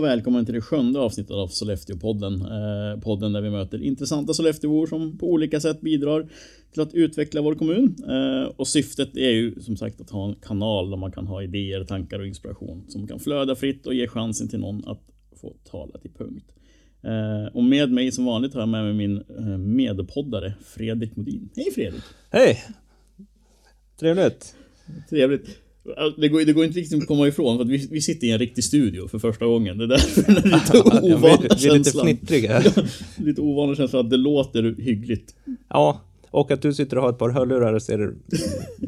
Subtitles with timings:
[0.00, 2.34] och välkommen till det sjunde avsnittet av Sollefteå-podden.
[2.42, 6.28] Eh, podden där vi möter intressanta Sollefteåbor som på olika sätt bidrar
[6.72, 7.96] till att utveckla vår kommun.
[8.08, 11.42] Eh, och syftet är ju som sagt att ha en kanal där man kan ha
[11.42, 15.00] idéer, tankar och inspiration som kan flöda fritt och ge chansen till någon att
[15.40, 16.52] få tala till punkt.
[17.02, 21.48] Eh, och med mig som vanligt har jag med mig min eh, medpoddare Fredrik Modin.
[21.56, 22.02] Hej Fredrik!
[22.30, 22.58] Hej!
[23.98, 24.54] Trevligt.
[25.10, 25.58] Trevligt.
[26.16, 28.30] Det går, det går inte riktigt att komma ifrån för att vi, vi sitter i
[28.30, 29.78] en riktig studio för första gången.
[29.78, 30.78] Det är därför den lite
[31.14, 32.62] ovana vi, vi är lite fnittriga.
[33.16, 35.34] lite ovana känslan att det låter hyggligt.
[35.68, 36.00] Ja,
[36.30, 38.14] och att du sitter och har ett par hörlurar och ser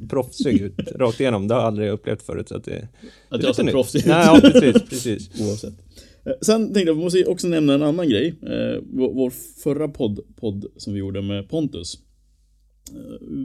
[0.08, 1.48] proffsig ut rakt igenom.
[1.48, 2.48] Det har jag aldrig upplevt förut.
[2.48, 2.88] Så att det,
[3.28, 4.06] att det jag ser proffsig ut?
[4.06, 5.30] Nej, ja, precis, precis.
[5.40, 5.74] Oavsett.
[6.26, 8.34] Eh, sen tänkte jag, vi måste också nämna en annan grej.
[8.42, 9.32] Eh, vår
[9.62, 11.98] förra podd, podd som vi gjorde med Pontus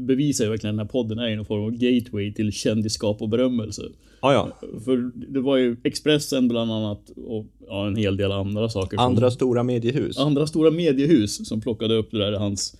[0.08, 3.82] bevisar ju verkligen den här podden är en form av gateway till kändisskap och berömmelse.
[4.22, 4.70] Ja, ja.
[4.86, 8.98] För det var ju Expressen bland annat och ja, en hel del andra saker.
[8.99, 10.18] Andra som, stora mediehus.
[10.18, 12.77] Andra stora mediehus som plockade upp det där hans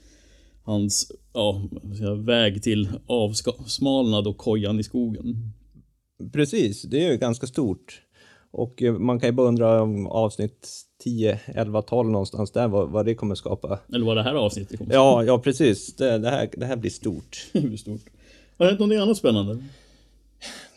[0.64, 1.69] hans ja,
[2.17, 5.53] väg till avsmalnad och kojan i skogen.
[6.33, 8.02] Precis, det är ju ganska stort.
[8.52, 12.89] Och eh, man kan ju bara undra om avsnitt 10, 11, 12 någonstans där vad,
[12.89, 13.80] vad det kommer skapa.
[13.94, 15.03] Eller vad det här avsnittet kommer skapa.
[15.03, 15.95] Ja, ja precis.
[15.95, 17.47] Det, det, här, det här blir stort.
[17.53, 18.02] det blir stort.
[18.58, 19.64] Har det hänt någonting annat spännande?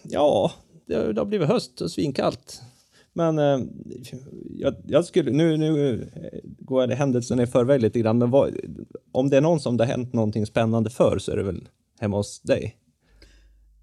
[0.03, 0.53] Ja,
[0.87, 2.63] det, det har blivit höst och svinkallt.
[3.13, 3.61] Men eh,
[4.59, 6.07] jag, jag, skulle, nu, nu
[6.59, 8.57] går jag händelsen i förväg lite grann, men vad,
[9.13, 11.69] om det är någon som det har hänt någonting spännande för så är det väl
[12.01, 12.77] hemma hos dig?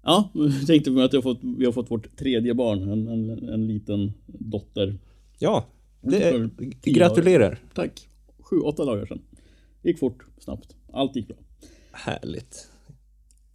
[0.02, 3.48] Ja, jag tänkte på att jag fått, vi har fått vårt tredje barn, en, en,
[3.48, 4.98] en liten dotter.
[5.38, 5.64] Ja,
[6.00, 6.50] det är,
[6.82, 7.58] gratulerar.
[7.74, 8.08] Tack.
[8.38, 9.22] Sju, åtta dagar sedan.
[9.82, 10.76] Gick fort, snabbt.
[10.92, 11.36] Allt gick bra.
[11.92, 12.68] Härligt.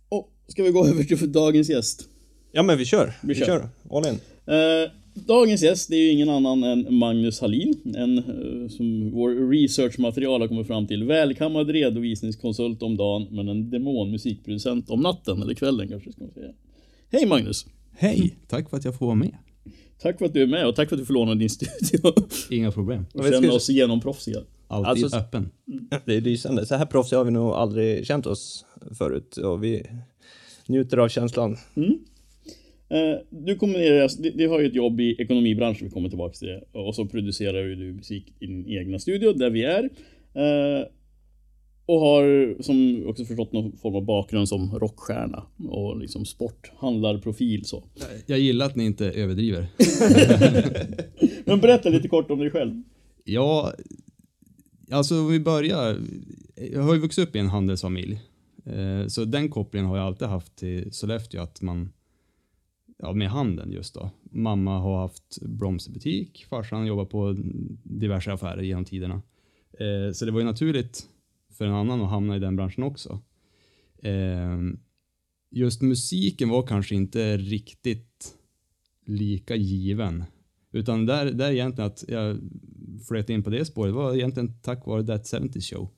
[0.09, 2.09] Och ska vi gå över till dagens gäst?
[2.51, 3.13] Ja, men vi kör.
[3.21, 3.45] Vi, vi kör.
[3.45, 3.69] kör.
[3.89, 4.19] All in.
[4.45, 7.93] Eh, dagens gäst är ju ingen annan än Magnus Hallin.
[7.95, 11.03] En, eh, som vår researchmaterial har kommit fram till.
[11.03, 16.53] Välkammad redovisningskonsult om dagen, men en demonmusikproducent om natten, eller kvällen kanske ska man säga.
[17.11, 17.65] Hej Magnus!
[17.91, 18.35] Hej!
[18.47, 19.37] Tack för att jag får vara med.
[20.01, 22.13] Tack för att du är med och tack för att du får låna din studio.
[22.49, 23.05] Inga problem.
[23.13, 24.39] Och känna oss genomproffsiga.
[24.67, 25.49] Alltid alltså, öppen.
[26.05, 26.65] Det är lysande.
[26.65, 28.65] Så här proffsiga har vi nog aldrig känt oss
[28.97, 29.37] förut.
[29.37, 29.85] Och vi
[30.67, 31.57] njuter av känslan.
[31.75, 31.99] Mm.
[32.89, 36.63] Eh, du kombinerar, du har ju ett jobb i ekonomibranschen, vi kommer tillbaka till det.
[36.71, 39.83] Och så producerar du musik i din egna studio, där vi är.
[40.33, 40.85] Eh,
[41.85, 47.83] och har som också förstått någon form av bakgrund som rockstjärna och liksom sporthandlarprofil så.
[48.25, 49.67] Jag gillar att ni inte överdriver.
[51.45, 52.83] Men berätta lite kort om dig själv.
[53.23, 53.73] Ja,
[54.91, 55.97] alltså om vi börjar.
[56.71, 58.21] Jag har ju vuxit upp i en handelsfamilj.
[58.65, 61.89] Eh, så den kopplingen har jag alltid haft till Sollefteå, att man,
[62.97, 64.09] ja med handeln just då.
[64.31, 67.35] Mamma har haft blomsterbutik, farsan jobbar på
[67.83, 69.21] diverse affärer genom tiderna.
[69.79, 71.09] Eh, så det var ju naturligt
[71.57, 73.21] för en annan att hamna i den branschen också.
[74.03, 74.59] Eh,
[75.51, 78.33] just musiken var kanske inte riktigt
[79.05, 80.23] lika given.
[80.71, 82.37] Utan där, där egentligen att jag
[83.07, 85.89] flöt in på det spåret var egentligen tack vare That 70 Show.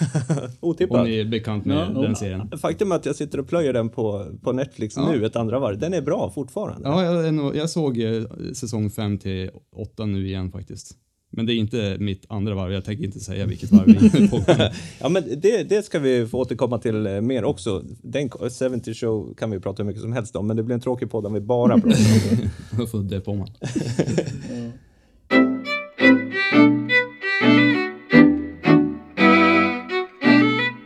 [0.60, 0.98] Otippat.
[0.98, 2.50] Om ni är bekant med ja, den serien.
[2.58, 5.12] Faktum är att jag sitter och plöjer den på, på Netflix ja.
[5.12, 5.78] nu ett andra varv.
[5.78, 6.88] Den är bra fortfarande.
[6.88, 8.22] Ja, jag, jag såg eh,
[8.52, 10.96] säsong 5 till 8 nu igen faktiskt.
[11.30, 14.28] Men det är inte mitt andra varv, jag tänker inte säga vilket varv vi är
[14.28, 14.44] på.
[15.00, 17.84] ja, men det, det ska vi få återkomma till eh, mer också.
[18.02, 20.80] Den 70 show kan vi prata hur mycket som helst om, men det blir en
[20.80, 22.50] tråkig podd om vi bara pratar om det.
[22.78, 23.48] Jag får det på man.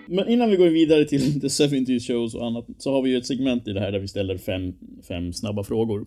[0.07, 3.17] Men innan vi går vidare till The 70 shows och annat så har vi ju
[3.17, 4.75] ett segment i det här där vi ställer fem,
[5.09, 6.07] fem snabba frågor.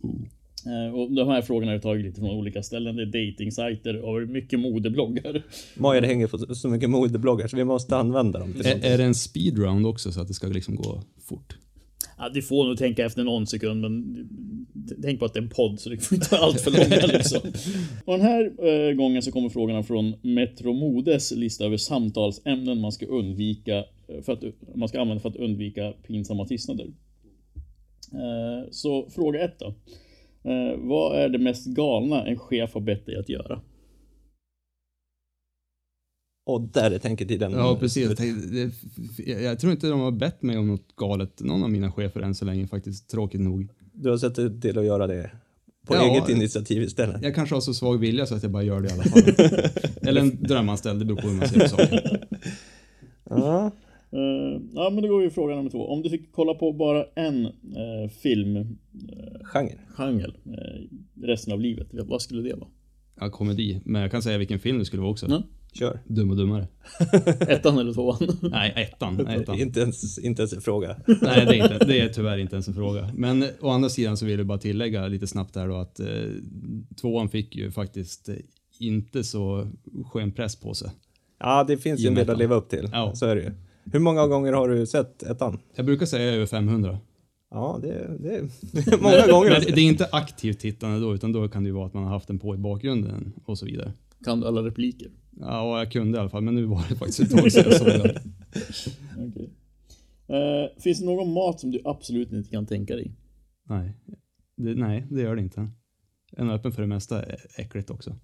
[0.00, 0.20] Ooh.
[0.68, 2.96] Eh, och de här frågorna har jag tagit lite från olika ställen.
[2.96, 5.42] Det är datingsajter och mycket modebloggar.
[5.74, 8.54] Maja, det hänger på så mycket modebloggar så vi måste använda dem.
[8.64, 11.56] Är, är det en speedround också så att det ska liksom gå fort?
[12.18, 14.28] Ja, du får nog tänka efter någon sekund, men
[15.02, 17.06] tänk på att det är en podd så det får inte vara allt för långa
[17.18, 17.40] liksom.
[18.04, 22.92] Och den här eh, gången så kommer frågorna från Metro Modes lista över samtalsämnen man
[22.92, 24.42] ska undvika eh, för att
[24.74, 26.86] man ska använda för att undvika pinsamma tystnader.
[28.12, 29.74] Eh, så fråga ett då.
[30.44, 33.60] Eh, vad är det mest galna en chef har bett dig att göra?
[36.46, 37.52] Och där är tänketiden.
[37.52, 38.20] Ja, precis.
[39.18, 42.20] Jag, jag, tror inte de har bett mig om något galet, någon av mina chefer
[42.20, 43.68] än så länge faktiskt, tråkigt nog.
[43.92, 45.30] Du har sett till att göra det
[45.86, 47.22] på ja, eget initiativ istället?
[47.22, 49.22] Jag kanske har så svag vilja så att jag bara gör det i alla fall.
[50.08, 51.98] Eller en drömanställd, det beror på hur man ser på saken.
[53.30, 53.70] Ja.
[54.12, 55.88] Uh, ja men då går vi fråga nummer två.
[55.88, 58.56] Om du fick kolla på bara en uh, film...
[58.56, 58.64] Uh,
[59.42, 59.78] genre.
[59.88, 61.88] genre uh, resten av livet?
[61.92, 62.68] Vad skulle det vara?
[63.20, 63.80] Ja, komedi.
[63.84, 65.26] Men jag kan säga vilken film det skulle vara också.
[65.30, 65.42] Ja.
[65.72, 66.00] Kör.
[66.06, 66.68] Dum och dummare.
[67.40, 68.18] Ettan eller tvåan?
[68.50, 69.26] Nej, ettan.
[69.26, 69.58] ettan.
[69.60, 70.96] Inte ens, inte ens en fråga.
[71.06, 73.10] Nej, det är, inte, det är tyvärr inte ens en fråga.
[73.14, 76.06] Men å andra sidan så vill jag bara tillägga lite snabbt där då att eh,
[77.00, 78.28] tvåan fick ju faktiskt
[78.78, 79.68] inte så
[80.12, 80.90] skön press på sig.
[81.38, 82.88] Ja, det finns ju en del att leva upp till.
[82.92, 83.14] Ja.
[83.14, 83.50] Så är det ju.
[83.92, 85.58] Hur många gånger har du sett ettan?
[85.74, 86.98] Jag brukar säga över 500.
[87.50, 88.42] Ja, det, det är
[89.02, 89.50] många gånger.
[89.50, 92.04] Men det är inte aktivt tittande då, utan då kan det ju vara att man
[92.04, 93.92] har haft den på i bakgrunden och så vidare.
[94.24, 95.10] Kan du alla repliker?
[95.40, 97.64] Ja, och jag kunde i alla fall, men nu var det faktiskt ett tag sedan
[97.66, 98.16] jag såg den.
[99.28, 99.50] Okej.
[100.28, 103.12] Eh, finns det någon mat som du absolut inte kan tänka dig?
[103.68, 103.94] Nej,
[104.56, 105.70] det, nej, det gör det inte.
[106.36, 108.16] En öppen för det mesta är äckligt också.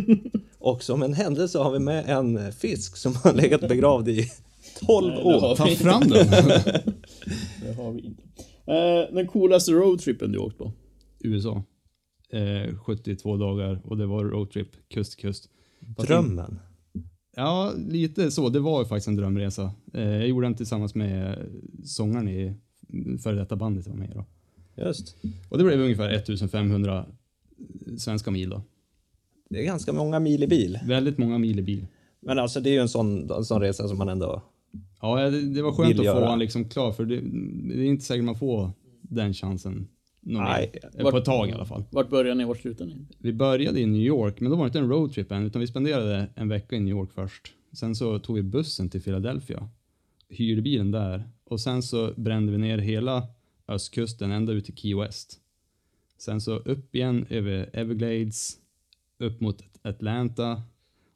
[0.58, 4.30] Och som en händelse har vi med en fisk som har legat begravd i
[4.86, 5.40] 12 Nej, år.
[5.40, 6.26] har Ta fram den!
[7.62, 8.22] Det har vi inte.
[8.66, 10.72] Eh, den coolaste roadtrippen du åkt på?
[11.20, 11.62] USA.
[12.32, 15.48] Eh, 72 dagar och det var roadtrip, kust till kust.
[15.96, 16.58] Fast Drömmen.
[17.36, 18.48] Ja, lite så.
[18.48, 19.70] Det var ju faktiskt en drömresa.
[19.94, 21.38] Eh, jag gjorde den tillsammans med
[21.84, 22.54] sångaren i
[23.22, 24.24] före detta bandet var med då.
[24.84, 25.16] Just.
[25.48, 27.06] Och det blev ungefär 1500
[27.98, 28.62] svenska mil då.
[29.50, 30.78] Det är ganska många mil i bil.
[30.86, 31.86] Väldigt många mil i bil.
[32.20, 34.42] Men alltså det är ju en sån, en sån resa som man ändå...
[35.02, 37.20] Ja, det, det var skönt att få han liksom klar för det,
[37.74, 38.70] det är inte säkert man får
[39.02, 39.88] den chansen.
[40.20, 40.70] någon Nej.
[40.74, 41.04] mer.
[41.06, 41.84] Eh, På ett tag i alla fall.
[41.90, 43.06] Vart började ni vart slutade ni?
[43.18, 45.66] Vi började i New York, men då var det inte en roadtrip än, utan vi
[45.66, 47.52] spenderade en vecka i New York först.
[47.72, 49.68] Sen så tog vi bussen till Philadelphia,
[50.28, 53.26] hyrde bilen där och sen så brände vi ner hela
[53.68, 55.38] östkusten ända ut till Key West.
[56.18, 58.56] Sen så upp igen över Everglades,
[59.18, 60.62] upp mot Atlanta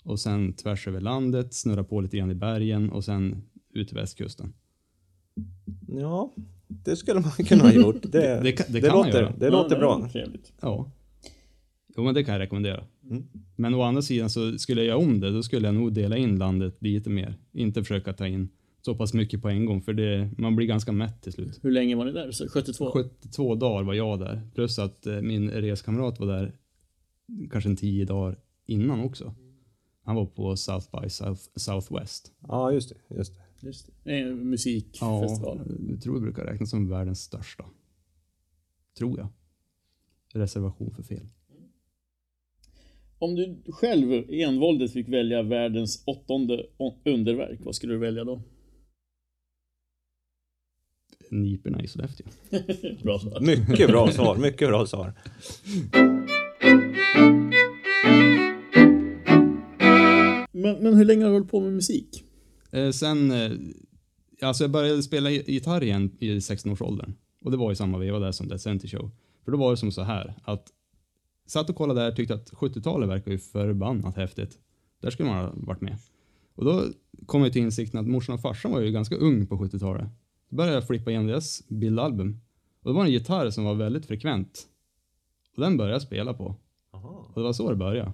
[0.05, 3.43] och sen tvärs över landet, snurra på lite grann i bergen och sen
[3.77, 4.53] ut till västkusten.
[5.89, 6.33] Ja,
[6.69, 8.03] det skulle man kunna ha gjort.
[8.03, 9.33] Det, Det kan- det kan man låter, göra.
[9.39, 10.09] det låter Ja, bra.
[10.13, 10.53] Trevligt.
[10.61, 10.91] Ja.
[11.97, 12.85] Jo, men det kan jag rekommendera.
[13.11, 13.25] Mm.
[13.57, 16.17] Men å andra sidan så skulle jag göra om det, då skulle jag nog dela
[16.17, 17.35] in landet lite mer.
[17.53, 18.49] Inte försöka ta in
[18.83, 21.59] så pass mycket på en gång, för det, man blir ganska mätt till slut.
[21.63, 22.31] Hur länge var ni där?
[22.31, 22.91] Så 72?
[22.93, 26.53] 72 dagar var jag där, plus att eh, min reskamrat var där
[27.51, 29.35] kanske en 10 dagar innan också.
[30.05, 32.33] Han var på South by South, Southwest.
[32.49, 33.15] Ja, just det.
[33.17, 33.41] Just det.
[33.61, 34.11] Just det.
[34.13, 35.61] En Ja, musikfestival.
[35.91, 37.65] jag tror det brukar räknas som världens största.
[38.99, 39.29] Tror jag.
[40.33, 41.27] Reservation för fel.
[43.19, 46.67] Om du själv envåldet fick välja världens åttonde
[47.05, 48.43] underverk, vad skulle du välja då?
[51.31, 52.27] Niporna i Sollefteå.
[53.03, 53.41] Bra svar.
[53.41, 54.37] Mycket bra svar.
[54.37, 55.13] Mycket bra svar.
[60.53, 62.25] Men, men hur länge har du hållit på med musik?
[62.77, 63.53] Eh, sen, eh,
[64.43, 67.15] alltså jag började spela gi- gitarr igen i 16-årsåldern.
[67.45, 69.11] Och det var i samma veva där som Dead Center Show.
[69.45, 70.73] För då var det som så här att
[71.47, 74.59] satt och kollade där och tyckte att 70-talet verkar ju förbannat häftigt.
[75.01, 75.97] Där skulle man ha varit med.
[76.55, 76.83] Och då
[77.27, 80.09] kom jag till insikten att morsan och farsan var ju ganska ung på 70-talet.
[80.51, 82.41] Då började jag flippa igenom deras bildalbum.
[82.83, 84.67] Och det var en gitarr som var väldigt frekvent.
[85.57, 86.57] Och den började jag spela på.
[87.27, 88.13] Och det var så det började.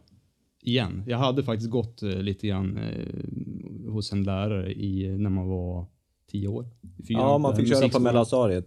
[0.62, 1.02] Igen.
[1.06, 5.86] Jag hade faktiskt gått eh, lite grann eh, hos en lärare i, när man var
[6.30, 6.66] tio år.
[6.98, 8.66] I fyran, Ja, man fick köra på mellanstadiet.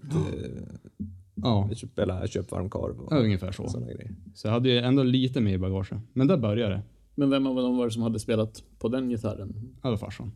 [1.35, 3.67] Ja, eh, Spela köpvarm korv ja, och ungefär så.
[3.69, 4.15] sådana grejer.
[4.35, 5.91] Så jag hade ju ändå lite mer i bagage.
[6.13, 6.81] Men där började det.
[7.15, 9.55] Men vem av dem var det som hade spelat på den gitarren?
[9.81, 10.31] Det var farsan.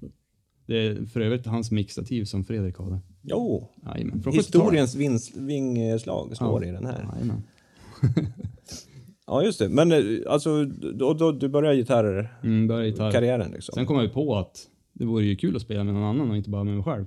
[0.66, 3.00] Det är för övrigt hans mixtativ som Fredrik hade.
[3.22, 6.70] Jo, Jajamän, historiens vinst, vingslag slår Ja.
[6.70, 6.94] i den här.
[6.94, 7.14] 70-talet.
[7.16, 7.44] Jajamän.
[9.30, 9.70] Ja, just det.
[9.70, 13.52] Men eh, alltså, då, då, du började gitarrkarriären Mm, började gitarr.
[13.54, 13.74] liksom?
[13.74, 16.30] Sen kom jag ju på att det vore ju kul att spela med någon annan
[16.32, 17.06] och inte bara med mig själv.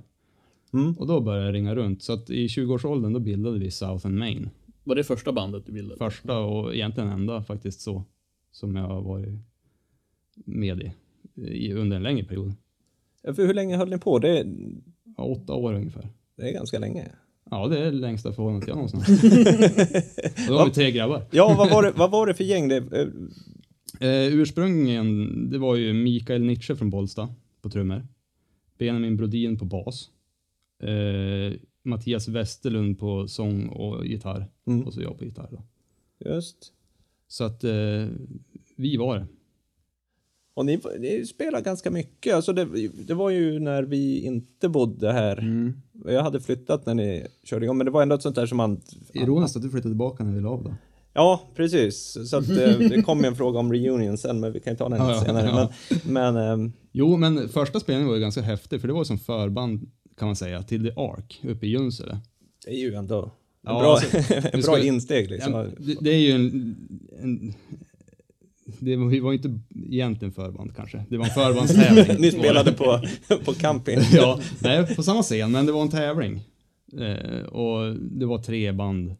[0.73, 0.93] Mm.
[0.93, 2.03] Och då började jag ringa runt.
[2.03, 4.49] Så att i 20-årsåldern då bildade vi South and Main.
[4.83, 5.97] Var det första bandet du bildade?
[5.97, 8.03] Första och egentligen enda faktiskt så.
[8.51, 9.39] Som jag har varit
[10.45, 10.91] med i,
[11.41, 12.53] i under en längre period.
[13.21, 14.19] Ja, För hur länge höll ni på?
[14.19, 14.45] Det,
[15.17, 16.07] Ja, åtta år ungefär.
[16.37, 17.11] det är ganska länge.
[17.53, 19.21] Ja, det är det längsta förhållandet jag någonsin haft.
[20.47, 21.21] Då var vi tre grabbar.
[21.31, 22.67] Ja, vad var det, vad var det för gäng?
[22.67, 23.07] Det, eh,
[23.99, 27.29] Eh, ursprungligen, det var ju Mikael Nietzsche från Bollsta
[27.61, 28.07] på trummor.
[28.77, 30.09] Benjamin Brodin på bas.
[30.83, 34.49] Eh, Mattias Westerlund på sång och gitarr.
[34.67, 34.87] Mm.
[34.87, 35.63] Och så jag på gitarr då.
[36.29, 36.73] just.
[37.27, 38.07] Så att eh,
[38.75, 39.27] vi var det.
[40.55, 42.35] Och ni, ni spelar ganska mycket.
[42.35, 42.67] Alltså det,
[43.07, 45.37] det var ju när vi inte bodde här.
[45.39, 45.73] Mm.
[46.05, 48.57] Jag hade flyttat när ni körde igång, men det var ändå ett sånt där som
[48.57, 48.81] man...
[49.13, 50.75] Ironiskt att du flyttade tillbaka när vi la av då.
[51.13, 52.17] Ja, precis.
[52.29, 54.89] Så att, eh, det kommer en fråga om reunion sen, men vi kan ju ta
[54.89, 55.45] den Ja, senare.
[55.45, 55.69] ja.
[56.03, 59.17] Men, men ehm, Jo, men första spelningen var ju ganska häftig för det var som
[59.17, 62.19] förband kan man säga till The Ark uppe i Junsele.
[62.65, 63.31] det är ju ändå...
[63.65, 65.53] Ja, bra, alltså, en bra ska- insteg liksom.
[65.53, 66.75] Ja, det, det är ju en...
[67.21, 67.53] en
[68.79, 71.05] det var, vi var inte egentligen förband kanske.
[71.09, 72.21] Det var en förbandstävling.
[72.21, 73.01] Ni spelade på,
[73.45, 73.97] på camping.
[74.11, 76.41] ja, nej, på samma scen, men det var en tävling.
[76.99, 79.15] Eh, och det var tre band.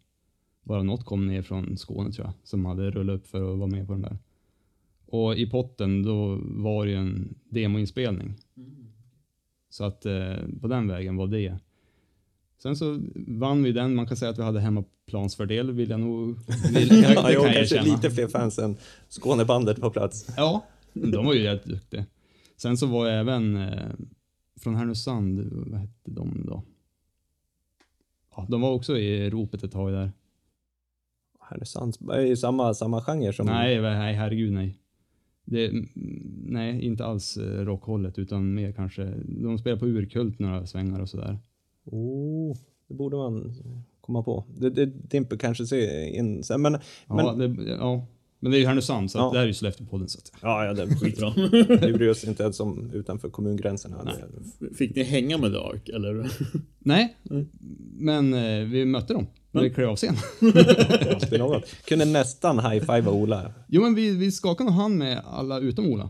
[0.63, 3.69] Bara något kom ner från Skåne tror jag, som hade rullat upp för att vara
[3.69, 4.17] med på den där.
[5.05, 8.33] Och i potten då var det ju en demoinspelning.
[9.69, 11.57] Så att eh, på den vägen var det.
[12.63, 16.27] Sen så vann vi den, man kan säga att vi hade hemmaplansfördel vill jag nog,
[16.74, 18.75] vill, det, Ja, det kan jag kanske lite fler fans än
[19.10, 20.27] Skånebandet på plats.
[20.38, 22.05] Ja, de var ju rätt duktiga.
[22.58, 23.89] Sen så var jag även eh,
[24.60, 26.63] från Härnösand, vad hette de då?
[28.36, 30.12] Ja, de var också i ropet ett tag där.
[31.39, 33.46] Härnösands är ju samma, samma genre som...
[33.46, 34.79] Nej, nej, herregud nej.
[35.46, 35.89] Det, mm,
[36.46, 41.10] nej, inte alls eh, rockhållet utan mer kanske, de spelar på urkult några svängar och
[41.10, 41.39] sådär.
[41.85, 42.55] Oh,
[42.87, 43.53] det borde man
[44.01, 44.45] komma på.
[44.57, 46.77] Det, det dimper kanske se in sen, men...
[47.07, 48.07] Ja, men det, ja,
[48.39, 49.29] men det är ju Härnösand så Ja.
[49.31, 51.33] det här är ju Sollefteåpodden så att ja, ja, det är skitbra.
[51.87, 54.03] Vi bryr oss inte ens om utanför kommungränserna.
[54.59, 56.31] Det- Fick ni hänga med Dark eller?
[56.79, 57.17] Nej,
[57.97, 60.15] men eh, vi mötte dem när vi klev av scen.
[61.87, 63.53] Kunde nästan high-fiva Ola.
[63.67, 66.09] Jo, men vi, vi skakade nog hand med alla utom Ola.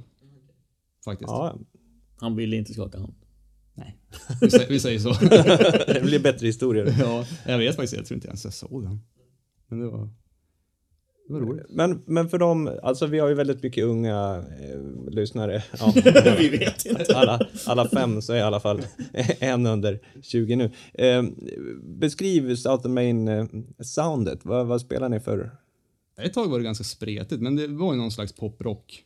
[1.06, 1.27] Faktiskt.
[1.30, 1.58] Ja,
[2.20, 3.13] Han ville inte skaka hand.
[3.75, 3.98] Nej,
[4.42, 5.10] vi, sä- vi säger så.
[5.94, 6.96] det blir bättre historier.
[7.00, 9.00] ja, jag vet faktiskt, jag tror inte ens jag såg den.
[9.68, 10.10] Men det var,
[11.27, 11.65] det var roligt.
[11.70, 15.63] Men, men för dem, alltså vi har ju väldigt mycket unga eh, lyssnare.
[15.80, 15.94] Ja,
[16.39, 17.15] Vi vet inte.
[17.18, 18.82] alla, alla fem så är i alla fall
[19.39, 20.72] en under 20 nu.
[20.94, 21.24] Eh,
[21.84, 23.46] beskriv South Main eh,
[23.80, 24.46] soundet.
[24.46, 25.51] Vad, vad spelar ni för?
[26.22, 29.03] Ett tag var det ganska spretigt, men det var ju någon slags poprock.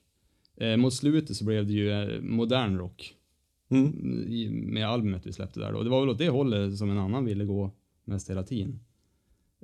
[0.60, 3.14] Eh, mot slutet så blev det ju eh, modern rock.
[3.70, 3.92] Mm.
[4.74, 5.84] Med albumet vi släppte där då.
[5.84, 7.72] Det var väl åt det hållet som en annan ville gå
[8.04, 8.80] mest hela tiden.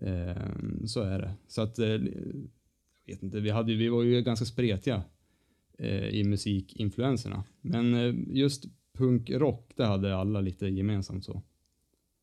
[0.01, 1.33] Eh, så är det.
[1.47, 2.01] Så att, eh, jag
[3.05, 5.03] vet inte, vi, hade, vi var ju ganska spretiga
[5.77, 7.43] eh, i musikinfluenserna.
[7.61, 8.65] Men eh, just
[8.97, 11.41] punkrock, det hade alla lite gemensamt så.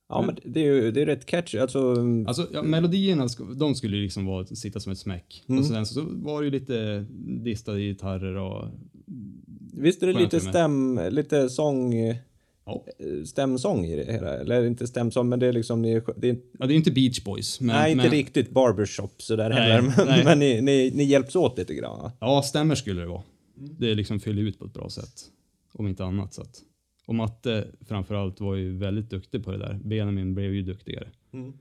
[0.09, 1.59] Ja, men det är ju det är rätt catchy.
[1.59, 1.97] Alltså,
[2.27, 5.45] Alltså, ja, melodierna, de skulle ju liksom vara, sitta som ett smäck.
[5.49, 5.59] Mm.
[5.59, 7.07] Och sen så var det ju lite
[7.43, 8.69] distade gitarrer och...
[9.73, 12.17] visst är det lite stäm, lite sång, eh,
[12.65, 12.85] Ja.
[13.27, 14.39] stämsång i det hela?
[14.39, 17.25] Eller inte stämsång, men det är liksom, ni, det är, Ja, det är inte Beach
[17.25, 17.61] Boys.
[17.61, 19.95] Men, nej, inte men, riktigt barbershop sådär Nej, heller.
[19.97, 20.25] Men, nej.
[20.25, 22.11] men ni, ni, ni hjälps åt lite grann.
[22.21, 23.23] Ja, stämmer skulle det vara.
[23.55, 25.25] Det liksom fyller ut på ett bra sätt.
[25.73, 26.35] Om inte annat.
[26.35, 26.63] Så att.
[27.07, 29.81] Och Matte framförallt var ju väldigt duktig på det där.
[29.85, 31.09] Benjamin blev ju duktigare.
[31.33, 31.53] Mm.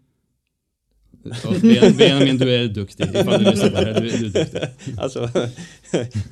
[1.23, 3.03] Ja, Ben- Benjamin, du är duktig.
[3.03, 4.59] Ifall du lyssnar på det här, du, du är duktig.
[4.97, 5.29] Alltså,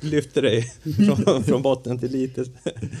[0.06, 0.62] lyfter dig
[1.06, 2.44] från, från botten till lite.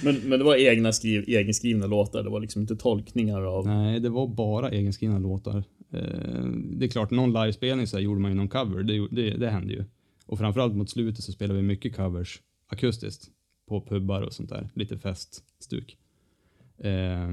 [0.04, 2.22] Men, men det var egna skriv, egenskrivna låtar.
[2.22, 3.66] Det var liksom inte tolkningar av...
[3.66, 5.64] Nej, det var bara egenskrivna låtar.
[5.92, 8.82] Eh, det är klart, någon livespelning så här gjorde man ju någon cover.
[8.82, 9.84] Det, det, det hände ju.
[10.26, 13.24] Och framförallt mot slutet så spelade vi mycket covers akustiskt.
[13.68, 14.68] På pubbar och sånt där.
[14.74, 15.96] Lite feststuk.
[16.78, 17.28] Eh,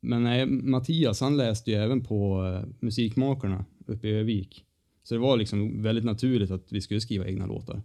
[0.00, 4.64] men nej, Mattias han läste ju även på eh, Musikmakarna uppe i Övik.
[5.02, 7.82] Så det var liksom väldigt naturligt att vi skulle skriva egna låtar.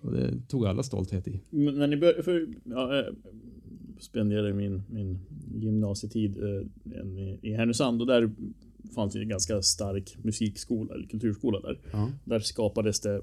[0.00, 1.40] Och det tog alla stolthet i.
[1.50, 3.14] Men när ni började, för ja, eh,
[3.98, 5.18] spenderade min, min
[5.54, 8.30] gymnasietid eh, i, i Härnösand och där
[8.94, 11.78] fanns det en ganska stark musikskola, eller kulturskola där.
[11.92, 12.10] Ja.
[12.24, 13.22] Där skapades det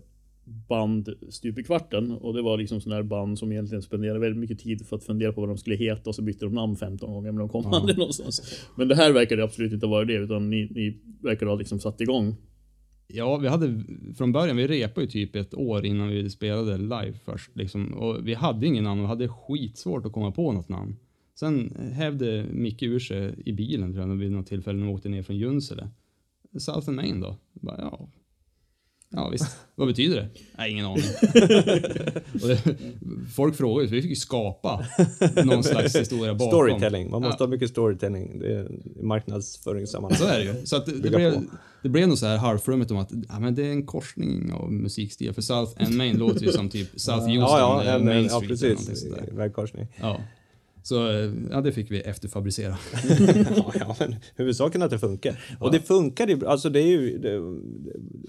[0.69, 4.39] band stup i kvarten och det var liksom sådana här band som egentligen spenderade väldigt
[4.39, 6.75] mycket tid för att fundera på vad de skulle heta och så bytte de namn
[6.75, 7.75] 15 gånger men de kom Ja.
[7.77, 8.65] aldrig någonstans.
[8.75, 11.79] Men det här verkar det absolut inte vara det utan ni, ni verkar ha liksom
[11.79, 12.35] satt igång.
[13.07, 13.83] Ja, vi hade
[14.17, 17.93] från början, vi repade ju typ ett år innan vi spelade live först liksom.
[17.93, 20.95] Och vi hade ingen namn och hade skitsvårt att komma på något namn.
[21.39, 25.09] Sen hävde Micke ur sig i bilen tror jag vid något tillfälle när vi åkte
[25.09, 25.89] ner från Junsele.
[26.59, 27.35] Southern Main då?
[27.53, 28.09] Bara, ja.
[29.17, 30.27] Ja visst, vad betyder det?
[30.57, 31.03] Nej, ingen aning.
[33.35, 34.85] folk frågade ju, så vi fick ju skapa
[35.45, 36.47] någon slags historia bakom.
[36.51, 37.11] Storytelling.
[37.11, 37.47] Man måste Ja.
[37.47, 38.39] ha mycket storytelling.
[38.39, 40.17] Det är i marknadsföringssammanhang.
[40.19, 40.65] Så är det ju.
[40.65, 41.41] Så att det, Bygga blev, på.
[41.81, 44.71] det blev nog så här halvflummigt om att ja, men det är en korsning av
[44.71, 45.33] musikstil.
[45.33, 48.29] För South and Main låter ju som typ South Houston, Ja, ja, eh, Main ja
[48.41, 49.13] Street eller någonting precis.
[49.31, 49.87] Vägkorsning.
[49.99, 50.19] Ja.
[50.87, 52.69] Så eh, ja, det fick vi efterfabricera.
[53.55, 55.39] ja, ja, men huvudsaken är att det funkar.
[55.59, 57.31] Och det funkar ju, alltså det är ju, det,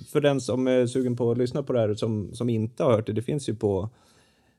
[0.05, 2.93] för den som är sugen på att lyssna på det här som, som inte har
[2.93, 3.91] hört det, det finns ju på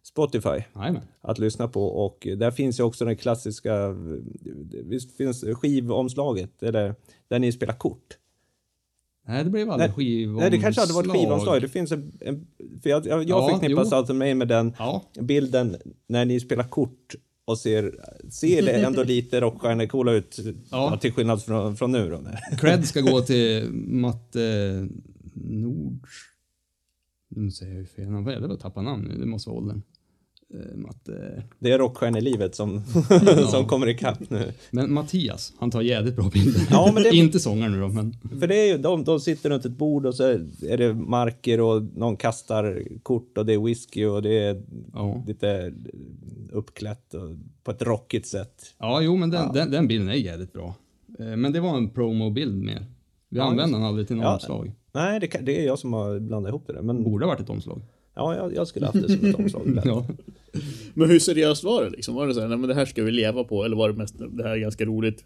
[0.04, 1.02] Spotify Jajamän.
[1.22, 3.96] att lyssna på och där finns ju också den klassiska,
[4.84, 6.96] visst finns skivomslaget, eller
[7.28, 8.18] där ni spelar kort.
[9.28, 10.42] Nej, det blev aldrig Nej, skivomslag.
[10.42, 11.62] Nej, det kanske hade varit skivomslag.
[11.62, 12.48] Det finns en, en
[12.84, 13.86] för jag, jag, jag Ja, jo.
[13.86, 15.76] Southern Main med den Ja, bilden
[16.08, 17.16] när ni spelar kort
[17.50, 17.96] och ser,
[18.30, 20.40] ser det ändå lite rockstjärnecoola ut.
[20.72, 20.98] Ja.
[21.02, 22.22] Till skillnad från, från nu då.
[22.58, 24.88] Cred ska gå till Matte
[25.34, 26.10] Nords...
[27.32, 28.26] Nu säger jag ju fel namn.
[28.26, 28.48] Vad är det?
[28.48, 29.20] Jag tappar namn nu.
[29.20, 29.82] Det måste vara åldern.
[30.54, 31.44] Eh, Matte...
[31.60, 32.84] Det är rockstjärnelivet som,
[33.52, 34.52] som kommer ikapp nu.
[34.72, 36.62] Men Mattias, han tar jävligt bra bilder.
[36.72, 38.14] Ja, men det- Inte sångaren nu då, men...
[38.40, 41.62] För det är ju, de, de sitter runt ett bord och så är det marker
[41.62, 44.62] och någon kastar kort och det är whisky och det är
[44.94, 45.24] Ja.
[45.28, 45.74] lite
[46.52, 47.30] uppklätt och
[47.64, 48.62] på ett rockigt sätt.
[48.80, 50.76] Ja, jo, men den, Den, den bilden är jävligt bra.
[51.20, 52.86] Eh, Men det var en promo-bild mer.
[53.30, 54.34] Vi Ja, använde den aldrig till något Ja.
[54.34, 54.72] omslag.
[54.92, 56.82] Nej, det, det är jag som har blandat ihop det där.
[56.82, 57.82] Men Borde ha varit ett omslag.
[58.16, 59.80] ja, jag, jag skulle haft det som ett omslag.
[59.86, 60.06] Ja.
[60.94, 62.16] Men hur seriöst var det liksom?
[62.16, 63.64] Var det så här, nej men det här ska vi leva på?
[63.64, 65.26] Eller var det mest, det här är ganska roligt?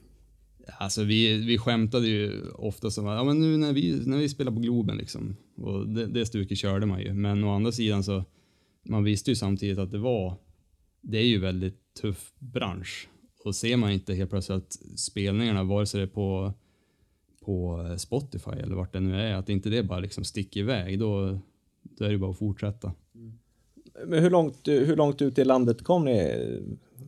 [0.77, 4.29] Alltså vi, vi skämtade ju ofta som att, ja men nu när vi, när vi
[4.29, 5.35] spelar på Globen liksom.
[5.57, 7.13] Och det, det stuket körde man ju.
[7.13, 8.25] Men å andra sidan så,
[8.85, 10.35] man visste ju samtidigt att det var,
[11.01, 13.09] det är ju väldigt tuff bransch.
[13.45, 16.53] Och ser man inte helt plötsligt att spelningarna, vare sig det är på,
[17.45, 21.39] på Spotify eller vart det nu är, att inte det bara liksom sticker iväg, då,
[21.83, 22.93] då är det bara att fortsätta.
[24.07, 26.49] Men hur långt, hur långt ut i landet kom ni?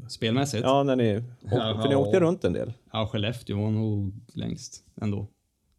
[0.09, 1.79] Spelmässigt, Ja, när ni, Ja.
[1.81, 2.73] för ni åkte runt en del.
[2.93, 5.27] ja, Skellefteå var nog längst ändå.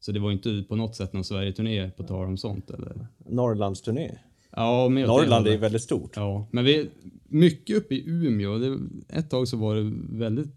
[0.00, 3.06] Så det var inte på något sätt någon Sverige-turné på tal om sånt eller?
[3.18, 4.18] Norrlands turné.
[4.50, 6.12] Ja, Norrland är ju väldigt stort.
[6.16, 6.90] Ja, men vi,
[7.28, 8.58] mycket uppe i Umeå.
[8.58, 10.48] Det, ett tag så var det väldigt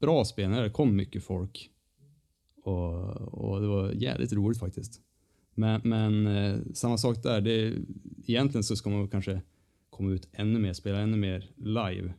[0.00, 0.62] bra spelningar.
[0.62, 1.70] Det kom mycket folk.
[2.64, 2.94] Och,
[3.50, 5.00] och det var jävligt roligt faktiskt.
[5.54, 7.40] Men, men eh, samma sak där.
[7.40, 7.72] Det,
[8.26, 9.40] egentligen så ska man kanske
[9.92, 12.12] komma ut ännu mer, spela ännu mer live.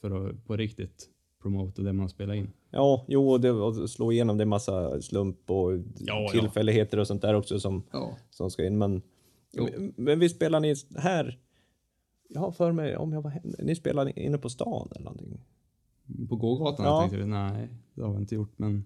[0.00, 1.10] För att på riktigt
[1.42, 2.52] promota det man spelar in.
[2.70, 6.28] Ja, jo, och det, och slå igenom det är massa slump och Ja, ja.
[6.32, 8.16] tillfälligheter och sånt där också som, Ja.
[8.30, 8.78] som ska in.
[8.78, 9.02] Men,
[9.52, 9.68] Jo.
[9.96, 11.38] men vi spelar ni här?
[12.28, 15.40] Jag har för mig, om jag var hem, ni spelar inne på stan eller någonting?
[16.28, 17.00] På gågatan Ja.
[17.00, 18.58] tänkte vi, nej, det har vi inte gjort.
[18.58, 18.84] Men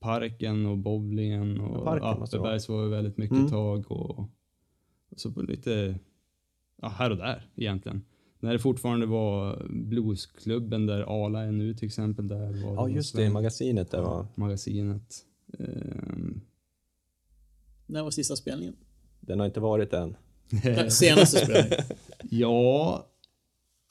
[0.00, 1.92] parken och bowlingen och.
[2.12, 3.50] Appelbergs var ju väldigt mycket Mm.
[3.50, 4.28] tag och, och
[5.20, 5.98] så på lite,
[6.82, 8.04] ja, här och där egentligen.
[8.40, 12.28] När det fortfarande var bluesklubben där Ala är nu till exempel.
[12.28, 14.26] Där var Ja, just det, i magasinet där var.
[14.34, 15.24] magasinet.
[15.58, 16.40] Ehm,
[17.86, 18.76] När var sista spelningen?
[19.20, 20.16] Den har inte varit än.
[20.90, 21.84] Senaste spelningen?
[22.30, 23.06] ja,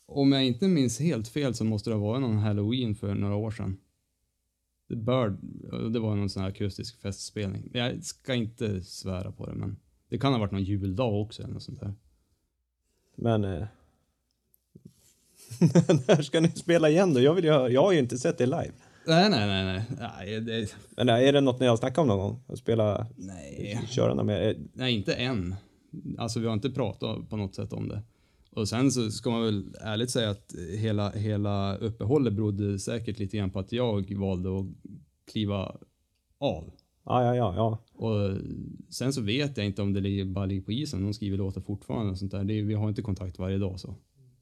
[0.06, 3.36] om jag inte minns helt fel så måste det ha varit någon halloween för några
[3.36, 3.78] år sedan.
[4.90, 5.30] Det bör,
[5.90, 7.70] det var någon sån här akustisk festspelning.
[7.74, 9.78] Jag ska inte svära på det, men
[10.10, 11.94] det kan ha varit någon juldag också eller något sånt där.
[13.22, 13.44] Men...
[13.44, 13.68] Eh,
[16.08, 17.22] när ska ni spela igen då?
[17.22, 18.72] Jag, vill ju, jag har ju inte sett det live.
[19.08, 19.84] Nej, nej, nej, nej.
[20.00, 22.44] Nej, det, Men eh, är det något ni har snackat om någon gång?
[22.48, 23.82] Att spela, nej.
[23.90, 24.70] köra något med?
[24.74, 25.56] nej, inte än.
[26.18, 28.02] Alltså vi har inte pratat på något sätt om det.
[28.52, 33.38] Och sen så ska man väl ärligt säga att hela, hela uppehållet berodde säkert lite
[33.38, 34.66] grann på att jag valde att
[35.32, 35.76] kliva
[36.38, 36.72] av.
[37.06, 37.80] Ja, ja, ja, ja.
[37.94, 38.38] Och
[38.90, 41.04] sen så vet jag inte om det ligger- bara ligger på isen.
[41.04, 42.44] De skriver låtar fortfarande och sånt där.
[42.44, 43.96] Det är, vi har inte kontakt varje dag så.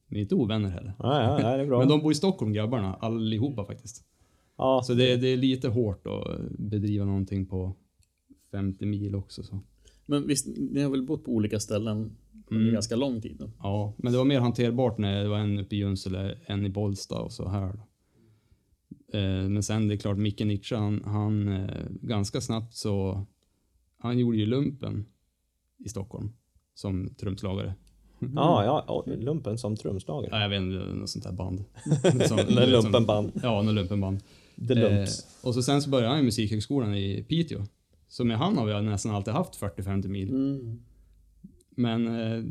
[0.08, 0.94] Vi är inte ovänner heller.
[0.98, 1.78] Ja, ja, ja det är bra.
[1.78, 4.04] Men de bor i Stockholm grabbarna, allihopa faktiskt.
[4.58, 7.74] ja, Så det, det är lite hårt att bedriva någonting på
[8.50, 9.60] 50 mil också så.
[10.06, 11.96] Men visst, ni har väl bott på olika ställen
[12.50, 12.72] under Mm.
[12.74, 13.36] ganska lång tid?
[13.38, 13.50] Då?
[13.58, 16.68] Ja, men det var mer hanterbart när det var en uppe i Junsele, en i
[16.70, 17.72] Bollsta och så här.
[17.72, 17.86] Då.
[19.12, 23.26] Eh, men sen det är klart, Micke Nietzsche, han, han eh, ganska snabbt så,
[23.98, 25.06] han gjorde ju lumpen
[25.84, 26.32] i Stockholm
[26.74, 27.74] som trumslagare.
[28.34, 30.30] ja, ja, ja, lumpen som trumslagare.
[30.32, 31.64] Ja, jag vet inte, något sånt där band.
[32.28, 33.32] Som, När lumpenband.
[33.42, 34.20] Ja, något lumpenband.
[34.68, 35.20] The Lumps.
[35.20, 37.66] Eh, och så sen så började han i Musikhögskolan i Piteå.
[38.08, 40.28] Så med han har vi nästan alltid haft 40-50 mil.
[40.28, 40.82] Mm.
[41.76, 42.44] Men eh,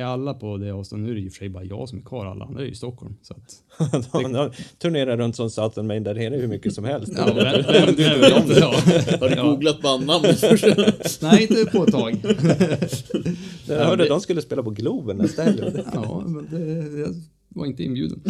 [0.00, 1.98] är alla på det avståndet, nu är det i och för sig bara jag som
[1.98, 3.14] är kvar, alla andra är ju i Stockholm.
[3.22, 7.12] Så att, de, de turnerar runt som Southern Main där nere hur mycket som helst.
[7.16, 7.34] ja, vem,
[7.72, 8.74] vem, vem vet, ja.
[9.20, 9.42] Har du Ja.
[9.50, 10.42] googlat bandnamnet?
[11.22, 12.16] Nej, inte på ett tag.
[13.68, 15.62] Jag hörde de skulle spela på Globen nästa helg.
[15.94, 17.14] ja, men det, jag
[17.48, 18.20] var inte inbjuden.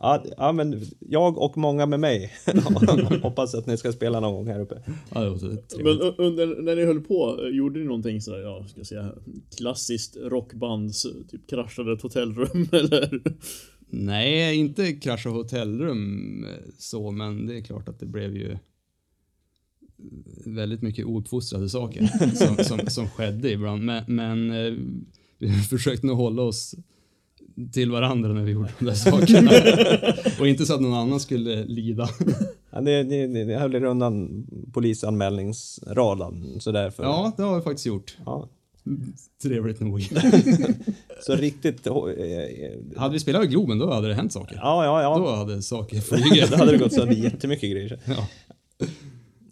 [0.00, 2.32] Ja, ja, men jag och många med mig
[3.22, 4.82] hoppas att ni ska spela någon gång här uppe.
[5.14, 6.00] Ja, det var så trevligt.
[6.00, 9.12] Men under, när ni höll på, eh, gjorde ni någonting sådär, ja, ska jag säga,
[9.56, 13.22] klassiskt rockbands, typ kraschade ett hotellrum eller?
[13.90, 18.58] Nej, inte krascha hotellrum eh, så, men det är klart att det blev ju
[20.44, 23.84] väldigt mycket ouppfostrade saker som, som, som skedde ibland.
[23.84, 24.74] Men, men eh,
[25.38, 26.74] vi försökte nog hålla oss
[27.72, 29.50] till varandra när vi gjorde de där sakerna.
[30.40, 32.08] Och inte så att någon annan skulle lida.
[32.70, 37.02] Ja, ni, ni, ni, höll er undan polisanmälningsradarn sådär för...
[37.02, 38.16] Ja, det har vi faktiskt gjort.
[38.26, 38.48] Ja.
[39.42, 40.02] Trevligt nog.
[41.22, 41.86] så riktigt...
[41.86, 41.92] eh,
[42.96, 44.56] Hade vi spelat i Globen då hade det hänt saker.
[44.62, 45.18] Ja, ja, ja.
[45.18, 46.50] Då hade saker flugit.
[46.50, 47.98] Då hade det gått sönder jättemycket grejer.
[48.04, 48.28] Ja.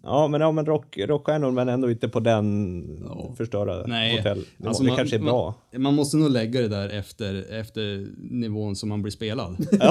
[0.09, 3.33] Ja, men, ja, men rock, rockstjärnor, men ändå inte på den Ja.
[3.37, 4.45] förstöra Nej, hotell.
[4.57, 5.53] Det, alltså det man- kanske är bra.
[5.73, 9.67] Man, man måste nog lägga det där efter, efter nivån som man blir spelad.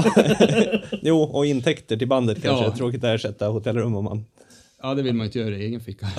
[1.03, 2.65] Jo, och intäkter till bandet kanske.
[2.65, 2.77] Ja.
[2.77, 4.25] Tråkigt att ersätta hotellrum om man...
[4.83, 6.07] Ja, det vill man inte göra i egen ficka.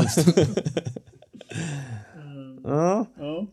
[2.63, 3.45] Ja, Ja.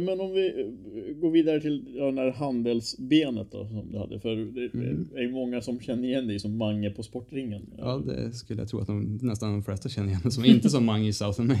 [0.00, 4.20] Men om vi eh, går vidare till ja, det här handelsbenet då, som du hade.
[4.20, 7.70] För det är ju många som känner igen dig som Mange på Sportringen.
[7.78, 10.30] Ja, det skulle jag tro att de, nästan de flesta känner igen.
[10.30, 11.60] Som inte som Mange i Maine.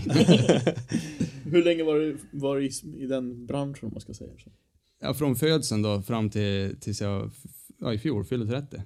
[1.44, 4.50] Hur länge var du, var du i, i den branschen om man ska säga så?
[5.00, 7.30] Ja, från födseln då fram till tills jag
[7.80, 8.82] ja, i fjol fyllde 30.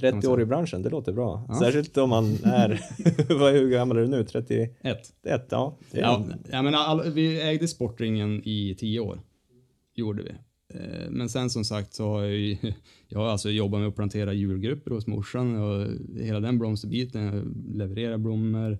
[0.00, 1.44] 30 år i branschen, det låter bra.
[1.48, 1.54] Ja.
[1.54, 2.80] Särskilt om man är...
[3.38, 4.24] vad, hur gammal är du nu?
[4.24, 4.76] 31?
[4.82, 5.46] Ett.
[5.50, 5.76] Ja.
[5.90, 9.20] Det Ja, jag menar, all, vi ägde Sportringen i tio år.
[9.94, 10.30] Gjorde vi.
[10.80, 12.56] Eh, Men sen som sagt så har jag ju,
[13.08, 15.86] jag har alltså jobbat med att plantera julgrupper hos morsan och
[16.20, 17.24] hela den blomsterbiten.
[17.24, 18.78] Jag levererar blommor.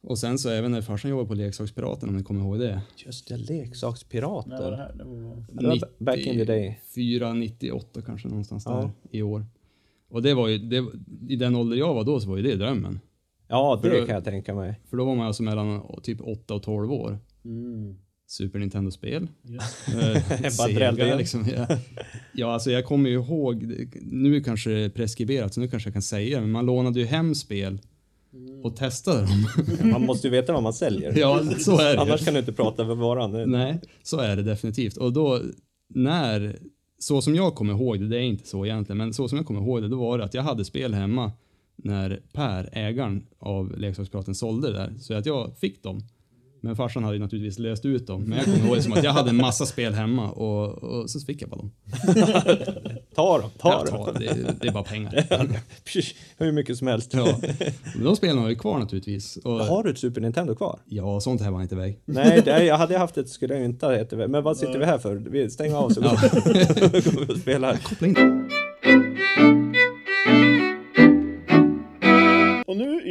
[0.00, 2.82] Och sen så även när farsan jobbade på Leksakspiraten om ni kommer ihåg det.
[2.96, 4.48] Just det, leksakspirater.
[4.50, 4.92] När var det här?
[4.94, 5.44] Det var...
[5.52, 6.80] Det var back in the day.
[6.94, 8.80] 94, 98 kanske någonstans Ja.
[8.80, 9.46] där i år.
[10.10, 10.84] Och det var ju, det,
[11.28, 13.00] i den ålder jag var då så var ju det drömmen.
[13.48, 14.80] Ja, det För då- kan jag tänka mig.
[14.90, 17.18] För då var man alltså mellan typ 8 och 12 år.
[17.44, 17.96] Mm.
[18.26, 19.28] Super Nintendo-spel.
[19.42, 19.62] Ja.
[20.42, 21.46] Eh, Sega, liksom.
[21.56, 21.66] Ja.
[22.34, 23.62] ja, alltså jag kommer ju ihåg,
[24.02, 27.06] nu kanske det är preskriberat så nu kanske jag kan säga men man lånade ju
[27.06, 27.78] hem spel
[28.62, 29.46] och testade dem.
[29.90, 31.18] Man måste ju veta vad man säljer.
[31.18, 33.50] ja, så är det Annars kan du inte prata för varan.
[33.50, 34.96] Nej, så är det definitivt.
[34.96, 35.40] Och då,
[35.94, 36.58] när,
[36.98, 39.46] så som jag kommer ihåg det, det är inte så egentligen, men så som jag
[39.46, 41.32] kommer ihåg det, då var det att jag hade spel hemma
[41.76, 44.94] när Per, ägaren av Leksakspraten, sålde det där.
[44.98, 46.00] Så att jag fick dem.
[46.60, 48.22] Men farsan hade ju naturligtvis löst ut dem.
[48.22, 51.10] Men jag kommer ihåg det som att jag hade en massa spel hemma och, och
[51.10, 51.70] så fick jag bara dem.
[53.14, 54.04] Ta dem, ta dem.
[54.04, 55.26] tar, det, det är bara pengar.
[56.38, 57.14] Hur mycket som helst.
[57.14, 57.38] Ja.
[57.94, 59.36] Men de spelen har jag kvar naturligtvis.
[59.36, 60.78] Och, Har du ett Super Nintendo kvar?
[60.84, 61.98] ja, sånt här var inte iväg.
[62.04, 64.28] Nej, det är, jag hade haft det skulle jag inte ha hetat det.
[64.28, 65.14] Men vad sitter vi här för?
[65.14, 67.78] Vi stänger av så går vi och spelar.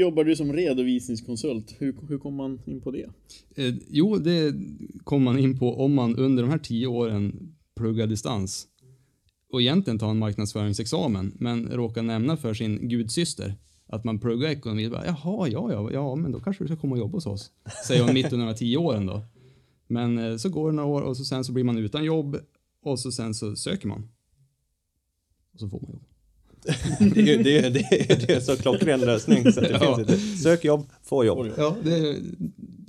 [0.07, 1.75] Jobbar du som redovisningskonsult.
[1.79, 3.09] Hur, hur kom man in på det?
[3.55, 4.53] Eh, jo, det
[5.03, 8.67] kommer man in på om man under de här tio åren pluggar distans
[9.51, 13.55] och egentligen tar en marknadsföringsexamen, men råkar nämna för sin gudsyster
[13.87, 14.89] att man pluggar ekonomi.
[14.89, 17.51] Bara, Jaha, ja, ja, ja, men då kanske du ska komma och jobba hos oss.
[17.87, 19.25] Säger hon mitt under de här tio åren då.
[19.87, 22.39] Men eh, så går det några år och så sen så blir man utan jobb
[22.81, 24.09] och så sen så söker man.
[25.53, 26.03] Och så får man jobb.
[26.99, 27.79] Det är, ju- det är, det
[28.11, 29.79] är, det är så klockren lösning så det Ja.
[29.79, 30.17] finns inte.
[30.17, 31.47] Sök jobb, få jobb.
[31.57, 32.15] Ja, det är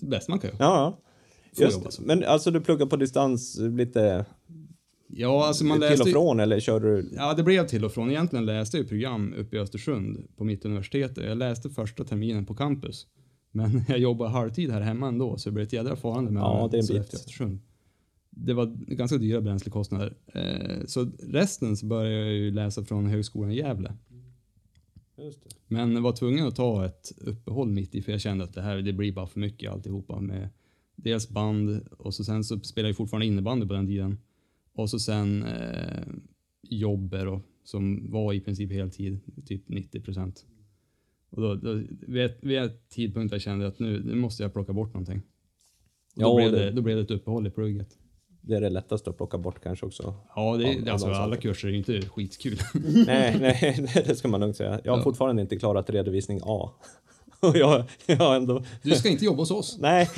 [0.01, 0.59] det bästa man kan göra.
[0.61, 0.99] Ja,
[1.57, 2.03] just alltså.
[2.03, 4.25] Men alltså du pluggar på distans lite
[5.11, 7.11] Ja, alltså man till läste och ju- från eller kör du?
[7.17, 8.11] Ja, det blev till och från.
[8.11, 11.13] Egentligen läste jag program uppe i Östersund på mitt universitet.
[11.17, 13.07] Jag läste första terminen på campus.
[13.53, 16.69] Men jag jobbade halvtid här hemma ändå, så det blev ett jädra farande med Ja,
[16.71, 17.09] det är en bit.
[17.09, 17.59] och Östersund.
[18.41, 20.17] Det var ganska dyra bränslekostnader.
[20.27, 23.95] Eh, så resten så började jag ju läsa från Högskolan i Gävle.
[25.19, 25.51] Just det.
[25.69, 28.77] Men var tvungen att ta ett uppehåll mitt i för jag kände att det här
[28.77, 30.49] det blir bara för mycket alltihopa med
[30.97, 34.19] dels band och så sen så spelade jag fortfarande innebandy på den tiden.
[34.73, 36.07] Och så sen eh,
[36.63, 40.47] jobber då, som var i princip heltid, typ 90 procent.
[41.31, 44.53] Och då, då vid, ett, vid ett tidpunkt jag kände att nu, nu måste jag
[44.53, 45.23] plocka bort någonting.
[46.17, 47.99] Och då, Ja, blev det- det, då blev det ett uppehåll i plugget.
[48.49, 50.15] Det är det lättaste att plocka bort kanske också.
[50.37, 51.41] Ja, det, Ja, alltså, alla saker.
[51.49, 52.61] kurser är ju inte skitkul.
[53.07, 54.81] nej, nej, det ska man lugnt säga.
[54.85, 55.05] Jag har Ja.
[55.05, 56.71] fortfarande inte klarat redovisning A.
[57.41, 58.65] Och jag, jag ändå...
[58.83, 59.77] Du ska inte jobba hos oss.
[59.81, 60.09] Nej.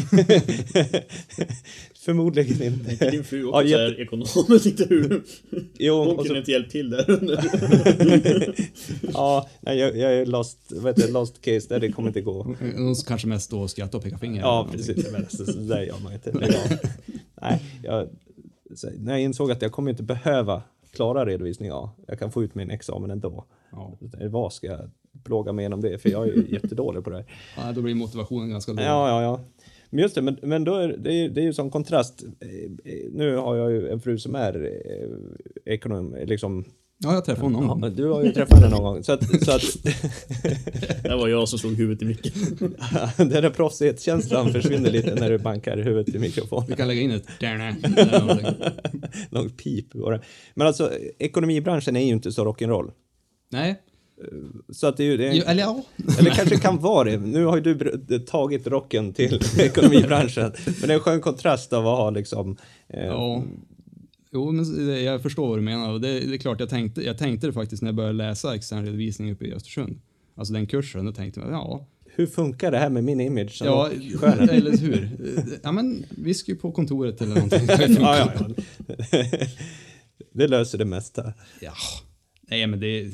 [1.94, 3.10] Förmodligen Inte inte.
[3.10, 4.26] din fru Ja, också jätte- är ekonom,
[4.62, 5.22] tänkte du.
[5.78, 7.44] Jo, Hon och kunde så, inte hjälpt till där under.
[9.12, 12.20] ja, nej, jag, jag är lost, vad heter det, lost case, där det kommer inte
[12.20, 12.56] gå.
[12.60, 14.40] De kanske mest och skratta och peka finger.
[14.40, 15.04] Ja, precis.
[15.56, 16.32] Där gör man inte.
[17.40, 18.08] Nej, jag,
[18.98, 22.54] när jag insåg att jag kommer inte behöva klara redovisning A, jag kan få ut
[22.54, 23.44] min examen ändå.
[23.72, 23.98] Ja.
[24.30, 24.90] Vad ska jag
[25.24, 25.98] plåga mig igenom det?
[25.98, 27.24] För jag är jättedålig på det.
[27.56, 28.84] Ja, då blir motivationen ganska låg.
[28.84, 29.40] Ja, ja, ja.
[29.90, 32.24] Men just det, men, men då är, det, är, det är ju som kontrast.
[32.40, 36.64] Eh, eh, Nu har jag ju en fru som är eh, ekonom, liksom.
[37.02, 39.04] Ja, jag träffade honom någon Ja, du har ju träffat henne någon gång.
[39.04, 39.62] Så att, så att
[41.02, 42.32] Det var jag som slog huvudet i micken.
[43.16, 46.66] den där proffsighetskänslan försvinner lite när du bankar huvudet i mikrofonen.
[46.68, 47.26] Vi kan lägga in ett.
[49.30, 49.92] Någon pip.
[49.92, 50.20] bara.
[50.54, 52.90] Men alltså, ekonomibranschen är ju inte så rock'n'roll.
[53.52, 53.80] Nej,
[54.72, 55.82] Så att det, är ju- det är, Jo, eller ja.
[56.18, 57.16] eller kanske kan vara det.
[57.18, 60.52] Nu har ju du tagit rocken till ekonomibranschen.
[60.66, 62.56] Men det är en skön kontrast av att ha liksom...
[62.88, 63.42] Eh, Ja.
[64.32, 65.92] Jo, men jag förstår vad du menar.
[65.92, 68.54] Och det, det är klart, jag tänkte, jag tänkte det faktiskt när jag började läsa
[68.54, 70.00] extern redovisning uppe i Östersund.
[70.34, 73.66] Alltså den kursen, då tänkte jag, ja, Hur funkar det här med min image som
[73.66, 74.52] ja rockstjärna?
[74.52, 75.08] eller hur?
[75.62, 77.66] Ja, men whisky på kontoret eller någonting.
[78.00, 79.46] Ja, ja, ja.
[80.32, 81.32] Det löser det mesta.
[81.60, 81.72] Ja.
[82.50, 83.10] Nej, men det,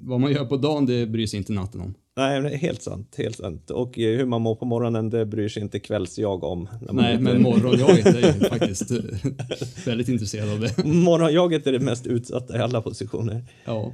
[0.00, 1.94] vad man gör på dagen, det bryr sig inte natten om.
[2.16, 3.14] Nej, helt sant.
[3.18, 3.70] Helt sant.
[3.70, 6.68] Och eh, hur man mår på morgonen, det bryr sig inte kvälls-jag om.
[6.92, 8.98] Nej, inte- men morgonjaget är ju faktiskt eh,
[9.86, 10.84] väldigt intresserad av det.
[10.84, 13.44] Morgonjaget är det mest utsatta i alla positioner.
[13.64, 13.92] Ja,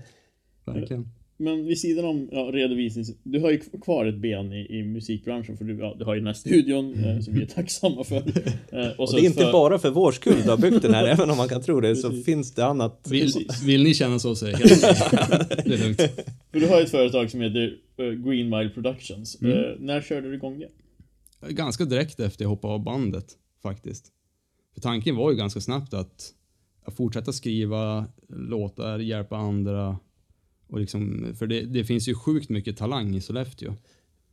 [0.65, 1.09] verkligen.
[1.37, 5.57] Men vid sidan om ja, redovisning, du har ju kvar ett ben i, i musikbranschen
[5.57, 8.23] för du, ja, du har ju den här studion eh, som vi är tacksamma för.
[8.73, 10.95] Eh, och Och det är inte för, bara för vår skull du har byggt den
[10.95, 13.07] här, även om man kan tro det, så finns det annat.
[13.11, 13.33] Vill,
[13.65, 15.47] vill ni känna så, så är det helt okej.
[15.65, 16.01] Det är lugnt.
[16.53, 19.43] För du har ju ett företag som heter eh, Green Mile Productions.
[19.43, 19.59] Mm.
[19.59, 20.69] Eh, när körde du igång det?
[21.49, 23.27] Ganska direkt efter jag hoppade av bandet,
[23.63, 24.07] faktiskt.
[24.75, 26.33] För tanken var ju ganska snabbt att,
[26.85, 29.99] att fortsätta skriva låtar, hjälpa andra.
[30.67, 33.75] Och liksom, för det, det finns ju sjukt mycket talang i Sollefteå.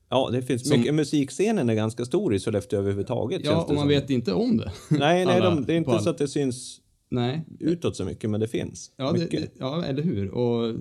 [0.09, 0.93] Ja, det finns Som- mycket.
[0.93, 3.41] Musikscenen är ganska stor i Sollefteå överhuvudtaget.
[3.45, 3.87] Ja, och man som.
[3.87, 4.71] vet inte om det.
[4.89, 8.39] Nej, nej, de, det är inte så att det syns Nej, utåt så mycket, men
[8.39, 8.91] det finns.
[8.95, 10.29] Ja, det, ja eller hur.
[10.29, 10.75] Och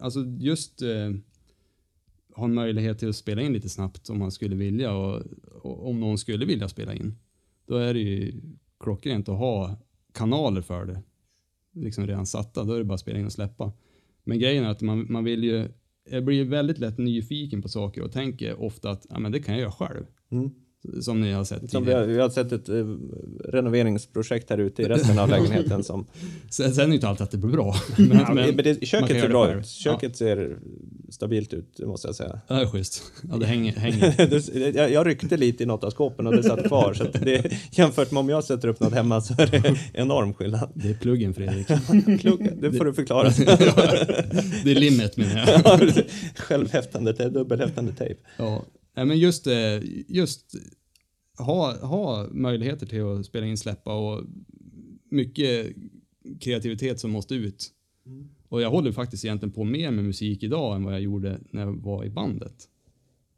[0.00, 1.10] alltså just eh,
[2.34, 5.22] ha en möjlighet till att spela in lite snabbt om man skulle vilja och,
[5.62, 7.14] och om någon skulle vilja spela in.
[7.66, 8.40] Då är det ju
[8.80, 9.76] klockrent att ha
[10.12, 11.02] kanaler för det.
[11.72, 13.72] Liksom redan satta, då är det bara att spela in och släppa.
[14.24, 15.68] Men grejen är att man, man vill ju,
[16.10, 19.54] jag blir väldigt lätt nyfiken på saker och tänker ofta att ja, men det kan
[19.54, 20.04] jag göra själv.
[20.32, 20.50] Mm.
[21.00, 22.86] Som ni har sett Som vi, har, vi har sett ett eh,
[23.44, 26.06] renoveringsprojekt här ute i resten av lägenheten som...
[26.50, 27.74] Sen, sen är det inte alltid att det blir bra.
[27.98, 29.66] Men, men, men det, köket ser bra ut.
[29.66, 30.58] Köket ser
[31.14, 32.40] stabilt ut, måste jag säga.
[32.48, 33.12] Ja, det är schysst.
[33.30, 33.72] Ja, det hänger.
[33.72, 34.74] hänger.
[34.76, 36.94] Jag, jag ryckte lite i något av skåpen och det satt kvar.
[36.94, 40.72] Så det, jämfört med om jag sätter upp något hemma så är det enorm skillnad.
[40.74, 41.66] Det är pluggen Fredrik.
[42.20, 43.28] Klok, det får du förklara.
[44.64, 46.04] Det är limmet menar jag.
[46.36, 48.20] Självhäftande, dubbelhäftande tejp.
[48.36, 48.64] Ja.
[48.94, 49.54] Men just, eh,
[50.08, 50.54] just
[51.38, 54.24] ha, ha möjligheter till att spela in, släppa och
[55.10, 55.66] mycket
[56.40, 57.70] kreativitet som måste ut.
[58.48, 61.60] Och jag håller faktiskt egentligen på mer med musik idag än vad jag gjorde när
[61.60, 62.68] jag var i bandet.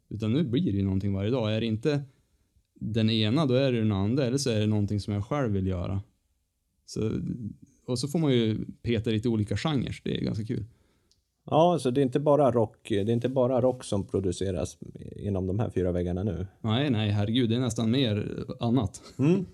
[0.09, 1.55] Utan nu blir det ju någonting varje dag.
[1.55, 2.01] Är det inte
[2.73, 4.25] den ena, då är det den andra.
[4.25, 6.01] Eller så är det någonting som jag själv vill göra.
[6.85, 7.11] Så,
[7.85, 9.99] och så får man ju peta lite olika genrer.
[10.03, 10.65] Det är ganska kul.
[11.49, 14.77] Ja, så det är inte bara rock, det är inte bara rock som produceras
[15.15, 16.47] inom de här fyra väggarna nu.
[16.61, 17.49] Nej, nej, herregud.
[17.49, 19.01] Det är nästan mer annat.
[19.19, 19.45] Mm.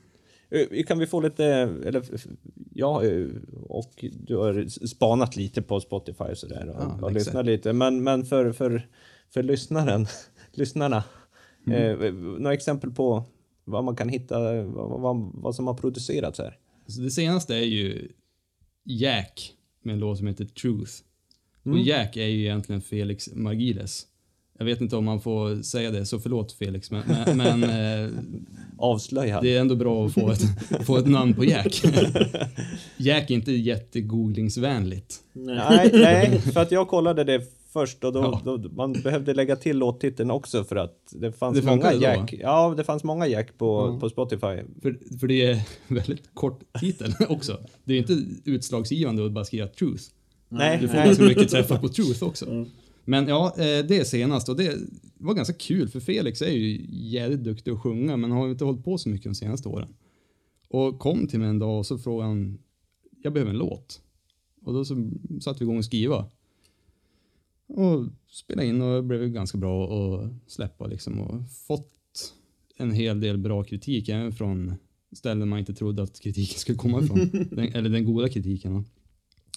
[0.54, 1.46] Eh, Kan vi få lite,
[1.86, 2.04] eller
[2.74, 3.28] ja, eh,
[3.70, 8.04] och du har spanat lite på Spotify och sådär och, Ja, och lyssnat lite, men,
[8.04, 8.88] men för, för,
[9.30, 10.06] för lyssnaren,
[10.52, 11.04] lyssnarna,
[11.72, 13.24] eh, några exempel på
[13.66, 16.58] vad man kan hitta, vad, vad, vad som har producerats här?
[16.88, 18.12] Så det senaste är ju
[18.84, 20.92] Jack med en låt som heter Truth.
[21.64, 24.08] Och Jack är ju egentligen Felix Margiles.
[24.58, 27.04] Jag vet inte om man får säga det, så förlåt Felix, men,
[27.38, 28.10] men, eh,
[28.78, 29.44] Avslöjad.
[29.44, 30.42] det är ändå bra att få ett,
[30.86, 31.84] få ett namn på Jack.
[32.98, 35.16] Jack är inte jättegooglingsvänligt.
[35.34, 37.42] Nej, nej, för att jag kollade det
[37.74, 38.58] först och då, Ja.
[38.58, 42.34] då man behövde lägga till låttiteln också för att det fanns Det många då, Jack.
[42.40, 44.00] Ja, det fanns många Jack på, Ja.
[44.00, 44.62] på Spotify.
[44.82, 47.58] För, för det är väldigt kort titel också.
[47.84, 50.04] Det är inte utslagsgivande att bara skriva Truth.
[50.50, 51.06] Nej, Du får nej.
[51.06, 52.46] ganska mycket träffar på Truth också.
[52.50, 52.66] Mm.
[53.06, 54.78] Men ja, eh, det är senast och det
[55.18, 58.84] var ganska kul för Felix är ju jävligt duktig att sjunga men har inte hållit
[58.84, 59.96] på så mycket de senaste åren.
[60.68, 62.58] Och kom till mig en dag och så frågade han,
[63.24, 64.02] jag behöver en låt.
[64.62, 65.12] Och då så
[65.42, 66.30] satte vi igång och skriva.
[67.68, 72.34] Och spela in och blev ganska bra att släppa liksom och fått
[72.78, 74.76] en hel del bra kritik även från
[75.12, 77.30] ställen man inte trodde att kritiken skulle komma ifrån.
[77.52, 78.86] den, eller den goda kritiken.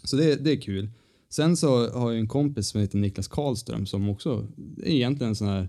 [0.05, 0.91] Så det, det är kul.
[1.37, 4.47] Sen så har jag en kompis som heter Niklas Karlström som också
[4.83, 5.69] är egentligen en sån här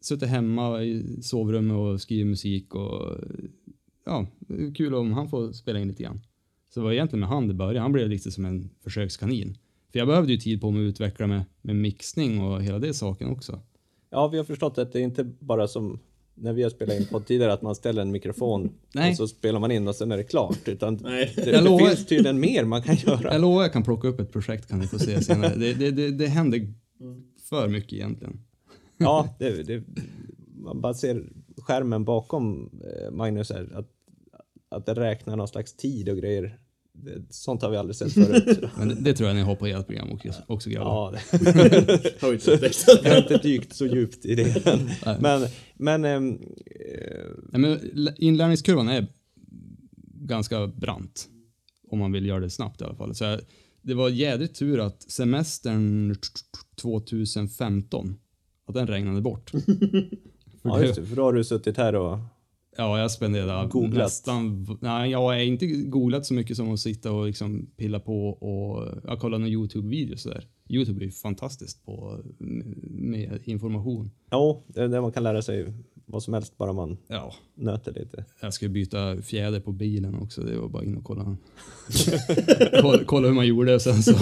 [0.00, 3.16] Sitter hemma i sovrummet och skriver musik och
[4.04, 6.20] ja, det är kul om han får spela in lite grann.
[6.70, 7.80] Så det var egentligen med han det började.
[7.80, 9.58] Han blev lite som en försökskanin.
[9.92, 12.94] För jag behövde ju tid på mig att utveckla med, med mixning och hela det
[12.94, 13.60] saken också.
[14.10, 15.98] Ja, vi har förstått att det är inte bara som
[16.38, 19.10] när vi har spelat in på tidigare att man ställer en mikrofon Nej.
[19.10, 20.68] och så spelar man in och sen är det klart.
[20.68, 21.32] Utan Nej.
[21.36, 23.32] det, det lovar- finns tydligen mer man kan göra.
[23.32, 25.54] Jag lovar jag kan plocka upp ett projekt kan ni få se senare.
[25.56, 26.72] Det, det, det, det händer
[27.48, 28.40] för mycket egentligen.
[28.96, 29.82] Ja, det, det,
[30.56, 31.24] man bara ser
[31.56, 33.88] skärmen bakom eh, Magnus här, att,
[34.68, 36.58] att det räknar någon slags tid och grejer
[37.30, 38.64] sånt har vi aldrig sett förut.
[38.78, 41.18] Men det, det tror jag ni har på ert program också, också grabbar.
[41.32, 42.84] ja, det, Har vi inte upptäckt.
[43.04, 44.90] jag har inte dykt så djupt i det än.
[45.20, 46.38] Men, men
[47.52, 47.78] Nej, men
[48.16, 49.06] inlärningskurvan är
[50.14, 51.28] ganska brant.
[51.90, 53.14] Om man vill göra det snabbt i alla fall.
[53.14, 53.40] Så jag,
[53.82, 56.16] det var jädrigt tur att semestern
[56.82, 58.16] 2015,
[58.66, 59.50] att den regnade bort.
[60.62, 62.18] För ja, just det, för då har du suttit här och
[62.78, 63.94] Ja, jag spenderade Googlat.
[64.04, 64.66] nästan...
[64.80, 68.88] Nej, jag har inte googlat så mycket som att sitta och liksom pilla på och
[69.04, 70.44] jag kollar några YouTube-videos där.
[70.68, 72.18] YouTube är ju fantastiskt på
[72.90, 74.10] med information.
[74.30, 75.72] Ja, det är där man kan lära sig
[76.08, 78.24] vad som helst bara man Ja, nöter lite.
[78.40, 80.42] jag ska byta fjäder på bilen också.
[80.42, 81.36] Det var bara in och kolla.
[82.82, 84.12] kolla, kolla hur man gjorde och sen så...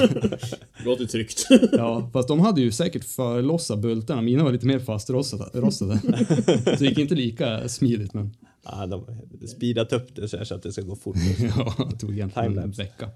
[0.85, 1.47] Låter tryggt.
[1.73, 4.23] Ja, fast de hade ju säkert förlossat bultarna.
[4.23, 5.61] Mina var lite mer fastrostade.
[5.61, 5.99] rostade.
[6.65, 8.31] Så det gick inte lika smidigt men
[8.65, 9.05] Ja, de
[9.41, 11.17] har speedat upp det så, att det ska gå fort.
[11.57, 13.11] ja, det tog egentligen en vecka.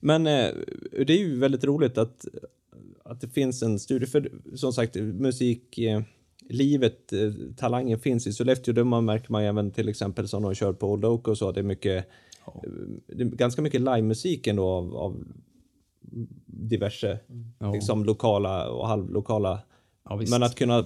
[0.00, 0.50] Men eh,
[1.06, 2.26] det är ju väldigt roligt att,
[3.04, 6.02] att det finns en studie, för som sagt musik, eh,
[6.48, 8.74] livet, eh, talangen finns i Sollefteå.
[8.74, 11.52] Det man märker man även till exempel som de kör på Old Oak och så,
[11.52, 12.06] det är mycket,
[12.46, 12.70] eh,
[13.06, 15.24] det är ganska mycket livemusik ändå av, av
[16.46, 17.18] diverse,
[17.58, 17.72] Ja.
[17.72, 19.60] liksom lokala och halvlokala.
[20.08, 20.30] Ja, visst.
[20.32, 20.84] Men att kunna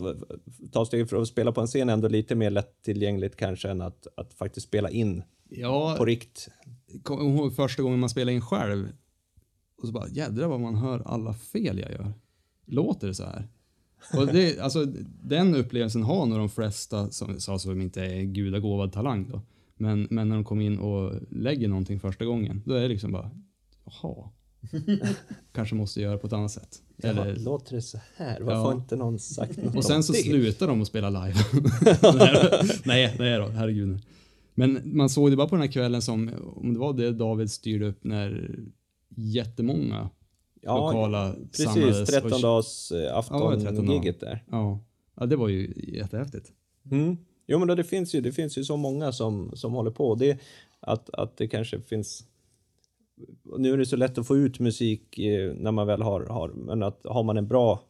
[0.73, 3.81] ta steg för att spela på en scen är ändå lite mer lättillgängligt kanske än
[3.81, 6.49] att, att faktiskt spela in Ja, på rikt.
[7.03, 8.89] kommer ihåg första gången man spelade in själv
[9.83, 12.13] och så bara jädrar vad man hör alla fel jag gör.
[12.67, 13.49] Låter det så här?
[14.19, 14.85] Och det, alltså,
[15.23, 19.43] den upplevelsen har nog de flesta som, som som inte är gudagåvad talang då.
[19.77, 23.13] Men, men när de kommer in och lägger någonting första gången, då är det liksom
[23.13, 23.31] bara,
[23.85, 24.29] jaha.
[25.53, 26.83] Kanske måste göra på ett annat sätt.
[27.03, 28.41] Eller, Eller, låter det så här?
[28.41, 28.65] Varför Ja.
[28.65, 30.19] har inte någon sagt något och sen om så det?
[30.19, 31.35] slutar de att spela live.
[32.85, 34.01] nej, nej då, herregud.
[34.55, 37.51] Men man såg det bara på den här kvällen som, om det var det David
[37.51, 38.51] styrde upp när
[39.17, 40.11] jättemånga
[40.63, 42.09] Ja, lokala Precis, samlades.
[42.11, 44.45] 13 och, dags Ja, 13 afton-giget där.
[44.51, 44.81] ja.
[45.17, 46.53] ja, det var ju jättehäftigt.
[46.91, 47.17] Mm.
[47.47, 50.15] Jo, men då, det, finns ju, det finns ju så många som, som håller på.
[50.15, 50.39] Det,
[50.81, 52.25] att, att det kanske finns...
[53.59, 56.49] Nu är det så lätt att få ut musik eh, när man väl har, har...
[56.49, 57.83] Men att har man en bra,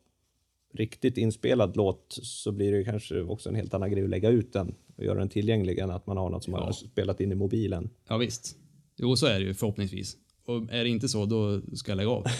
[0.74, 4.52] riktigt inspelad låt så blir det kanske också en helt annan grej att lägga ut
[4.52, 6.64] den och göra den tillgänglig än att man har något som man Ja.
[6.66, 7.90] har spelat in i mobilen.
[8.08, 8.56] Ja, visst.
[8.96, 10.16] Jo, så är det ju förhoppningsvis.
[10.46, 12.24] Och är det inte så, då ska jag lägga av.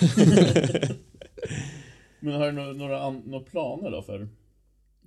[2.20, 4.28] Men har du några, några, några planer då för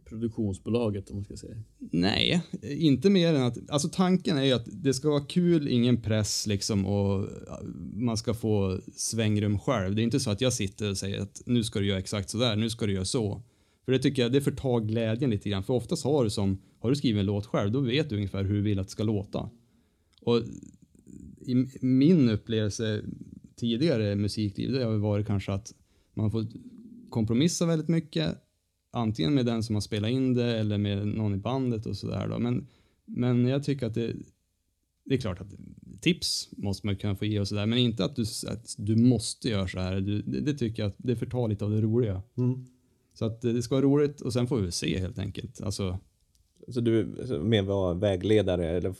[0.05, 1.55] produktionsbolaget om man ska säga?
[1.79, 6.01] Nej, inte mer än att, alltså tanken är ju att det ska vara kul, ingen
[6.01, 7.29] press liksom och
[7.93, 9.95] man ska få svängrum själv.
[9.95, 12.29] Det är inte så att jag sitter och säger att nu ska du göra exakt
[12.29, 13.43] så där, nu ska du göra så.
[13.85, 15.63] För det tycker jag, det förtar glädjen lite grann.
[15.63, 18.43] För oftast har du som, har du skrivit en låt själv, då vet du ungefär
[18.43, 19.49] hur du vill att det ska låta.
[20.21, 20.41] Och
[21.41, 23.01] i min upplevelse
[23.55, 25.73] tidigare musikliv, det har varit kanske att
[26.13, 26.47] man får
[27.09, 28.37] kompromissa väldigt mycket
[28.95, 32.27] antingen med den som har spelat in det eller med någon i bandet och sådär
[32.27, 32.39] då.
[32.39, 32.67] Men,
[33.05, 34.13] men jag tycker att det,
[35.05, 35.47] det är klart att
[36.01, 39.49] tips måste man kunna få ge och sådär, men inte att du, att du måste
[39.49, 39.99] göra så här.
[40.01, 42.21] Du, det, det tycker jag att det förtar lite av det roliga.
[43.13, 45.61] Så att det ska vara roligt och sen får vi se helt enkelt.
[45.61, 45.99] Alltså,
[46.67, 47.05] Så du
[47.43, 48.95] mer var vägledare eller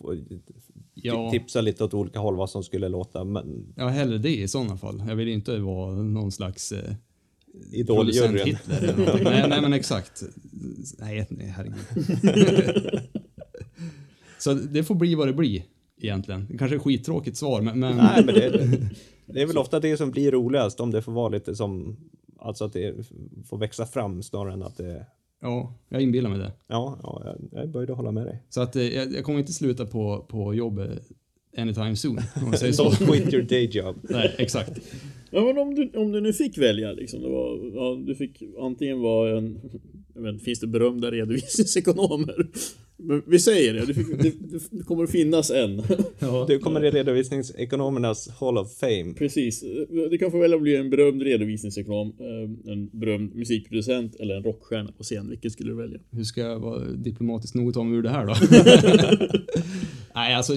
[0.93, 1.31] Ja.
[1.31, 4.77] tipsa lite åt olika håll vad som skulle låta men ja, hellre det i sådana
[4.77, 5.03] fall.
[5.07, 6.93] Jag vill inte vara någon slags eh,
[7.71, 8.57] Idoljuryn.
[9.23, 10.23] nej, nej, men exakt.
[10.99, 12.99] Nej, nej herregud.
[14.39, 15.63] Så det får bli vad det blir
[16.01, 16.47] egentligen.
[16.49, 18.49] Det kanske är ett skittråkigt svar, men, men Nej, men det,
[19.25, 21.97] det är väl ofta det som blir roligast om det får vara lite som,
[22.39, 22.95] alltså att det
[23.49, 25.05] får växa fram snarare än att det,
[25.41, 26.51] ja, jag inbillar mig det.
[26.67, 28.43] ja, ja jag, jag att hålla med dig.
[28.49, 31.11] Så att eh, jag, jag kommer inte sluta på, på jobbet
[31.57, 32.89] anytime soon, om man säger så.
[32.89, 33.95] Don't quit your day job.
[34.01, 34.79] Nej, exakt.
[35.31, 38.43] Ja men om du, om du nu fick välja liksom, det var, ja, du fick
[38.59, 39.59] antingen vara en,
[40.15, 42.47] jag vet, finns det berömda redovisningsekonomer?
[42.97, 44.31] Men vi säger det, det, fick, det,
[44.71, 45.81] det kommer att finnas en.
[46.19, 46.45] Ja.
[46.47, 49.13] Du kommer i redovisningsekonomernas Hall of Fame.
[49.17, 49.63] Precis,
[50.09, 54.43] du kan få välja att bli en berömd redovisningsekonom, eh, en berömd musikproducent eller en
[54.43, 55.29] rockstjärna på scen.
[55.29, 55.99] Vilket skulle du välja?
[56.11, 58.35] Hur ska jag vara diplomatiskt nog att ta mig ur det här då?
[60.15, 60.53] Nej, alltså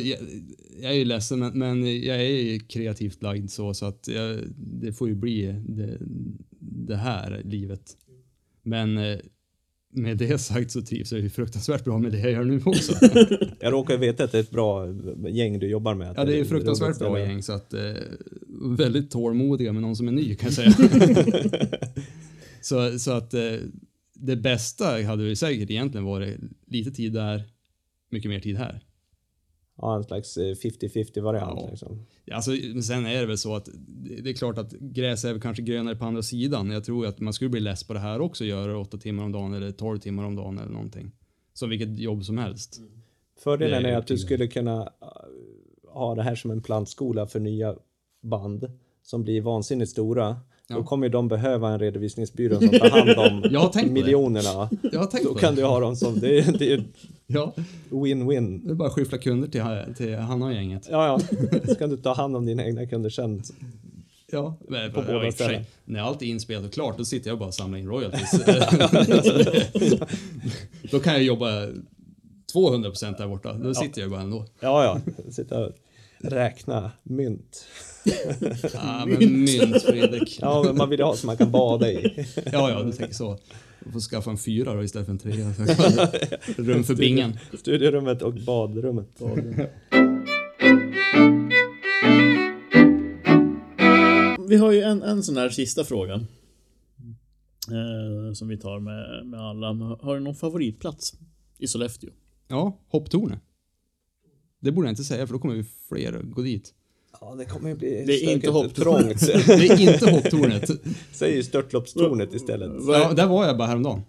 [0.82, 4.38] jag, är ju ledsen, men, men jag är ju kreativt lagd så, så att jag,
[4.56, 5.98] det får ju bli det,
[6.60, 7.96] det här livet.
[8.62, 9.18] Men eh,
[9.90, 12.92] med det sagt så trivs jag ju fruktansvärt bra med det jag gör nu också.
[13.60, 14.86] Jag råkar veta att det är ett bra
[15.28, 16.14] gäng du jobbar med.
[16.16, 17.92] Ja, det är ju fruktansvärt bra gäng, så att eh,
[18.76, 20.72] väldigt tålmodiga med någon som är ny kan jag säga.
[22.60, 23.54] så, så att eh,
[24.14, 27.44] det bästa hade ju säkert egentligen varit lite tid där,
[28.10, 28.82] mycket mer tid här.
[29.78, 31.60] Ja, en slags eh, 50-50 variant.
[31.62, 31.68] Ja.
[31.70, 32.06] Liksom.
[32.32, 33.68] Alltså, men sen är det väl så att
[34.22, 36.70] det är klart att gräs är väl kanske grönare på andra sidan.
[36.70, 39.24] Jag tror att man skulle bli less på det här också, göra det åtta timmar
[39.24, 41.12] om dagen eller 12 timmar om dagen eller någonting.
[41.52, 42.80] Som vilket jobb som helst.
[43.38, 45.08] Fördelen Det är är att du skulle kunna äh,
[45.92, 47.74] ha det här som en plantskola för nya
[48.20, 48.70] band
[49.02, 50.40] som blir vansinnigt stora.
[50.68, 50.82] Då Ja.
[50.84, 53.86] kommer ju de behöva en redovisningsbyrå som tar hand om Jag på det.
[53.86, 54.70] miljonerna.
[54.92, 55.60] Jag har tänkt Då kan det.
[55.60, 56.84] du ha dem som, det är, det är
[57.26, 57.52] Ja,
[57.90, 58.60] win-win.
[58.64, 60.88] det är bara att skyffla kunder till, till Hanna och gänget.
[60.90, 61.20] Ja, ja.
[61.68, 63.42] Så kan du ta hand om dina egna kunder sen.
[64.32, 65.62] Ja, men, På båda ställen.
[65.84, 68.30] När allt är inspelat och klart, då sitter jag bara och samlar in royalties.
[70.90, 71.46] då kan jag jobba
[72.54, 73.52] 200% där borta.
[73.52, 74.44] Då sitter jag bara ändå.
[74.60, 75.00] Ja, ja.
[75.30, 75.68] Sitta
[76.20, 77.66] räkna mynt.
[78.74, 80.38] Ja, men mynt, Fredrik.
[80.40, 82.26] Ja, men man vill ha som man kan bada i.
[82.52, 83.38] Ja, ja, du tänker så.
[83.84, 85.52] Du får skaffa en fyra då istället för en trea.
[86.56, 87.38] Rum för bingen.
[87.58, 89.08] Studierummet och badrummet.
[94.48, 96.14] Vi har ju en, en sån här sista fråga.
[97.68, 99.66] Eh, som vi tar med, med alla.
[100.02, 101.14] Har du någon favoritplats
[101.58, 102.10] i Sollefteå?
[102.48, 103.40] Ja, hopptornet.
[104.60, 106.74] Det borde jag inte säga för då kommer vi fler gå dit.
[107.20, 109.20] Ja, det kommer ju bli Det är inte hopptornet.
[109.46, 110.70] Det är inte hopptornet.
[111.12, 112.72] Säg ju störtloppstornet istället.
[112.88, 114.02] Ja, där var jag bara häromdagen.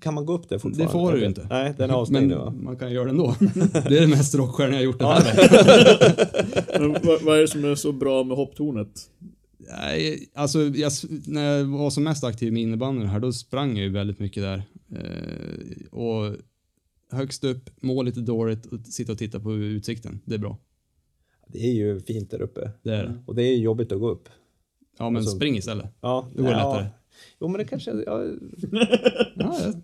[0.00, 0.84] Kan man gå upp där fortfarande?
[0.84, 1.46] Det får du ju inte.
[1.50, 2.54] Nej, den är avstängd Men nu va?
[2.62, 3.34] man kan göra det ändå.
[3.72, 6.92] Det är det mest rockstjärna jag har gjort den här veckan.
[6.92, 8.88] Men vad, vad är det som är så bra med hopptornet?
[9.58, 10.92] Nej, alltså jag,
[11.26, 14.42] när jag var som mest aktiv med innebandyn här, då sprang jag ju väldigt mycket
[14.42, 14.62] där.
[14.92, 16.36] Eh, och
[17.12, 20.20] högst upp, må lite dåligt och sitta och titta på utsikten.
[20.24, 20.58] Det är bra.
[21.48, 22.70] Det är ju fint där uppe.
[22.82, 23.22] Det är det.
[23.26, 24.28] Och det är jobbigt att gå upp.
[24.98, 25.86] Ja, men Alltså- spring istället.
[26.00, 26.56] Ja, Det går ja.
[26.74, 26.88] lättare.
[27.40, 27.90] Jo, men det kanske...
[27.90, 28.24] Ja,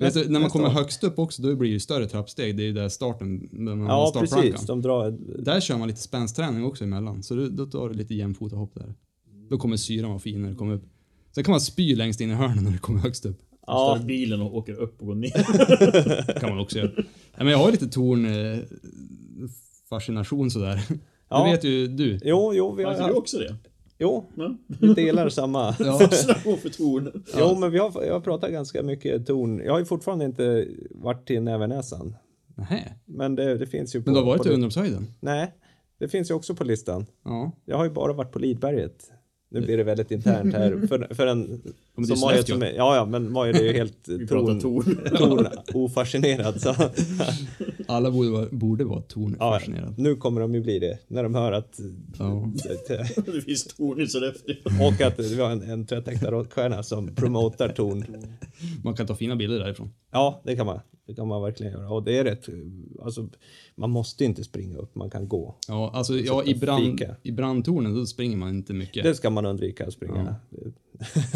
[0.00, 2.56] Ja, du, när man kommer högst upp också, då blir det ju större trappsteg.
[2.56, 4.66] Det är ju där starten, när man ja precis.
[4.66, 5.10] De drar...
[5.42, 8.74] Där kör man lite spänsträning också emellan, så då, då tar du lite jämfota hopp
[8.74, 8.94] där.
[9.50, 10.84] Då kommer syran vara fin när du kommer upp.
[11.34, 13.42] Sen kan man spy längst in i hörnen när du kommer högst upp.
[13.68, 13.96] Ja.
[13.98, 16.32] Ja, bilen och åker upp och går ner.
[16.40, 16.90] kan man också göra.
[16.96, 17.04] Nej,
[17.36, 18.58] men jag har lite torn eh,
[19.88, 20.80] fascination sådär.
[21.28, 21.44] Ja.
[21.44, 22.20] Det vet ju du.
[22.24, 22.94] jo, jo, vi har...
[22.94, 23.56] Har du också det?
[23.98, 24.24] Jo,
[24.66, 25.74] vi delar samma.
[25.78, 25.98] Ja.
[25.98, 27.24] Fascination för torn.
[27.38, 29.62] Jo, men vi har, jag har pratat ganska mycket torn.
[29.64, 32.16] Jag har ju fortfarande inte varit till Nävernäsan.
[32.54, 32.94] Nähä.
[33.04, 34.10] Men det, det finns ju på...
[34.10, 35.06] Men du har varit på i Undrumshöjden?
[35.20, 35.52] Nej,
[35.98, 37.06] det finns ju också på listan.
[37.24, 37.52] Ja.
[37.64, 39.10] Jag har ju bara varit på Lidberget.
[39.50, 40.86] Nu blir det väldigt internt här.
[40.88, 42.54] För, för en är som Maja Sollefteå.
[42.56, 45.46] som är, Ja, ja, men Maja är ju helt torn, torn.
[45.74, 46.60] ofascinerad.
[46.60, 46.74] Så,
[47.86, 49.94] Alla borde vara, borde vara ja, tornfascinerade.
[49.96, 50.98] nu kommer de ju bli det.
[51.08, 51.80] När de hör att...
[52.18, 52.50] Ja.
[53.26, 54.54] Det finns torn i Sollefteå.
[54.82, 58.04] Och att vi har en, en tvättäkta rockstjärna som promotar torn.
[58.84, 59.90] Man kan ta fina bilder därifrån.
[60.12, 60.80] Ja, det kan man.
[61.08, 61.90] Det kan man verkligen göra.
[61.90, 62.48] Och det är rätt...
[63.02, 63.28] Alltså,
[63.74, 65.56] man måste inte springa upp, man kan gå.
[65.68, 69.02] Ja, alltså ja, i, brand, i brandtornen då springer man inte mycket.
[69.02, 70.36] Det ska man undvika att springa.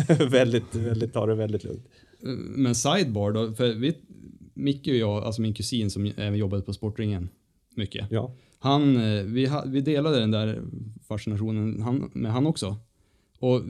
[0.30, 1.86] väldigt, väldigt, ta det väldigt lugnt.
[2.56, 3.96] Men sidebar då, för vi,
[4.54, 7.28] Micke och jag, alltså min kusin som även jobbade på Sportringen
[7.74, 8.06] mycket.
[8.10, 8.34] Ja.
[8.58, 10.62] Han, eh, vi, vi delade den där
[11.08, 12.76] fascinationen han, med han också.
[13.38, 13.62] Och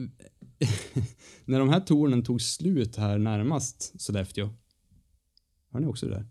[1.45, 4.49] när de här tornen tog slut här närmast Sollefteå.
[5.73, 6.25] Har ni också det där?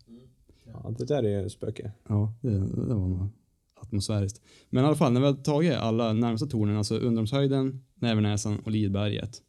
[0.65, 1.93] ja, det där är ju spöke.
[2.09, 3.29] Ja, det, det var nog
[3.81, 4.41] atmosfäriskt.
[4.71, 8.71] Men i alla fall, när vi hade tagit alla närmsta tornen, alltså Undrumshöjden, Nävernäsan och
[8.71, 9.43] Lidberget.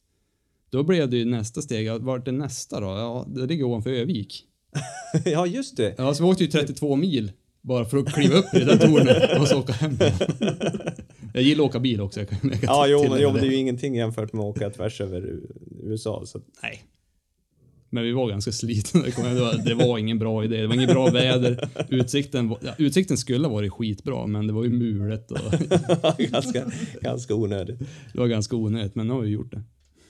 [0.70, 2.88] Då blev det ju nästa steg, vart är nästa då?
[2.88, 4.46] Ja, det ligger ovanför Övik.
[5.26, 5.96] ja, just det.
[5.98, 7.32] Ja, så vi åkte ju 32 mil
[7.62, 9.98] bara för att kliva upp i det där tornet och så åka hem.
[11.34, 12.20] Jag gillar att åka bil också.
[12.20, 14.56] Jag kan, jag kan Ja, jo, men, jo, det är ju ingenting jämfört med att
[14.58, 15.40] åka tvärs över
[15.84, 16.26] USA.
[16.26, 16.42] Så.
[16.64, 16.84] Nej.
[17.94, 19.02] Men vi var ganska slitna.
[19.02, 19.66] Det ihåg.
[19.66, 20.62] Det var ingen bra idé.
[20.62, 21.70] Det var inget bra väder.
[21.90, 25.40] Utsikten, var, ja, utsikten skulle ha varit skitbra, men det var ju mulet och
[26.32, 26.66] ganska,
[27.02, 27.80] ganska onödigt.
[28.14, 28.96] det var ganska onödigt.
[28.96, 29.64] Men nu har vi gjort det.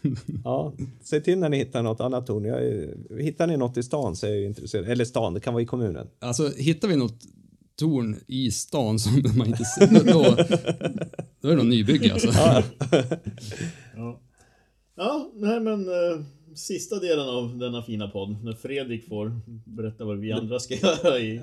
[0.44, 0.74] Ja,
[1.04, 2.46] säg till när ni hittar något annat torn.
[2.46, 4.90] Jag är, hittar ni något i stan så är jag intresserad.
[4.90, 6.08] Eller stan, det kan vara i kommunen.
[6.20, 7.20] Alltså, hittar vi något
[7.76, 10.24] torn i stan som man inte ser, då,
[11.42, 12.30] då är det någon nybygge alltså.
[12.34, 12.64] Ja.
[14.96, 16.26] Ja, nej men eh,
[16.56, 18.43] sista delen av denna fina podd.
[18.43, 19.32] När Fredrik får
[19.66, 21.41] berätta vad vi andra ska göra i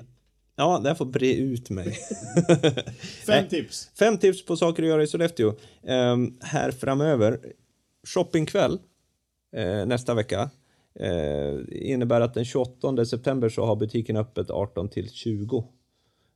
[0.55, 1.97] Ja, det här får bre ut mig.
[3.25, 3.89] fem tips.
[3.99, 5.53] Fem tips på saker att göra i Sollefteå.
[5.83, 7.39] Ehm, här framöver.
[8.07, 8.79] Shoppingkväll
[9.55, 10.49] eh, nästa vecka.
[10.99, 15.67] Eh, innebär att den 28 september så har butiken öppet 18 till 20.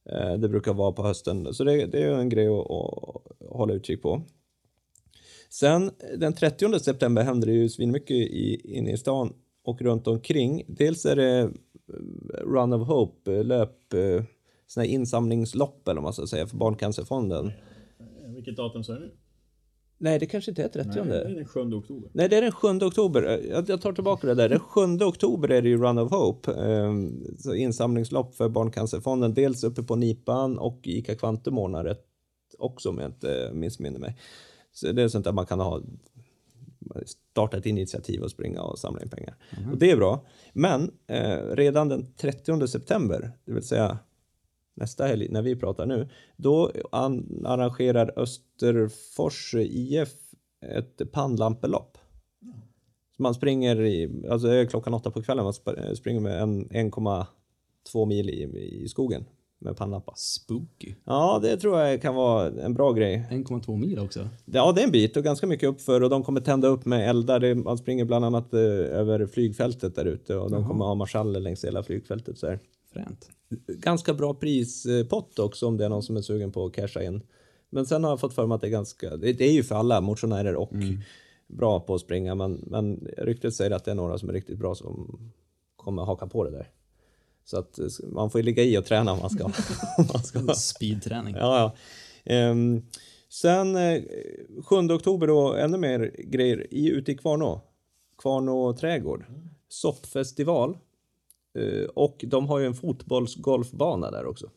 [0.10, 1.54] Eh, det brukar vara på hösten.
[1.54, 4.22] Så det, det är en grej att, att hålla utkik på.
[5.50, 9.34] Sen den 30 september händer det ju svinmycket i, inne i stan
[9.64, 10.64] och runt omkring.
[10.68, 11.50] Dels är det eh,
[12.44, 14.24] Run of Hope, eh, löp, eh,
[14.68, 17.48] sån här insamlingslopp eller vad man ska säga för Barncancerfonden.
[17.48, 19.12] Eh, Vilket datum sa du nu?
[19.98, 20.90] Nej, det kanske inte är 30.
[20.90, 22.10] Nej, det är den 7 oktober.
[22.14, 23.42] Nej, det är den 7 oktober.
[23.68, 24.50] Jag, tar tillbaka det där.
[24.50, 26.52] Den 7 oktober är det ju Run of Hope.
[26.52, 26.94] Eh,
[27.38, 29.34] så insamlingslopp för Barncancerfonden.
[29.34, 31.98] Dels uppe på Nipan och Ica Kvantum ordnar
[32.58, 34.18] också om jag inte missminner mig.
[34.76, 35.82] Så det är sånt där man kan ha
[37.06, 39.36] starta ett initiativ och springa och samla in pengar.
[39.72, 40.26] Och det är bra.
[40.54, 43.98] Men eh, redan den 30 september, det vill säga
[44.74, 50.14] nästa helg när vi pratar nu, då an- arrangerar Österfors IF
[50.66, 51.98] ett pannlampelopp.
[53.18, 58.06] Så man springer i, alltså klockan åtta på kvällen, man sp- springer med en 1,2
[58.06, 58.44] mil i,
[58.84, 59.26] i skogen
[59.60, 60.14] med pannlampa.
[60.16, 60.96] Spooky.
[61.04, 63.28] Ja, det tror jag kan vara en bra grej.
[63.32, 64.30] 1,2 mil också.
[64.46, 67.10] Ja, det är en bit och ganska mycket uppför och de kommer tända upp med
[67.10, 67.54] eldar.
[67.56, 71.66] Man springer bland annat eh, över flygfältet där ute och de kommer ha marschaller längs
[71.66, 72.38] hela flygfältet.
[72.38, 72.60] Så här.
[72.94, 73.30] Fränt.
[73.68, 77.22] Ganska bra prispott också om det är någon som är sugen på att casha in.
[77.70, 79.76] Men sen har jag fått för mig att det är ganska, det, är ju för
[79.76, 80.74] alla motionärer och
[81.48, 84.58] bra på att springa men, men ryktet säger att det är några som är riktigt
[84.58, 85.20] bra som
[85.76, 86.70] kommer haka på det där.
[87.46, 89.44] Så att eh, man får ju ligga i och träna om man ska.
[90.14, 91.36] man ska Speedträning.
[91.36, 91.76] Ja, ja.
[92.34, 92.82] Ehm,
[93.30, 94.02] sen eh,
[94.64, 97.62] 7 oktober då, ännu mer grejer i, ute i Kvarnå.
[98.18, 99.26] Kvarnå trädgård.
[99.68, 100.78] Soppfestival.
[101.58, 104.50] Eh, och de har ju en fotbollsgolfbana där också.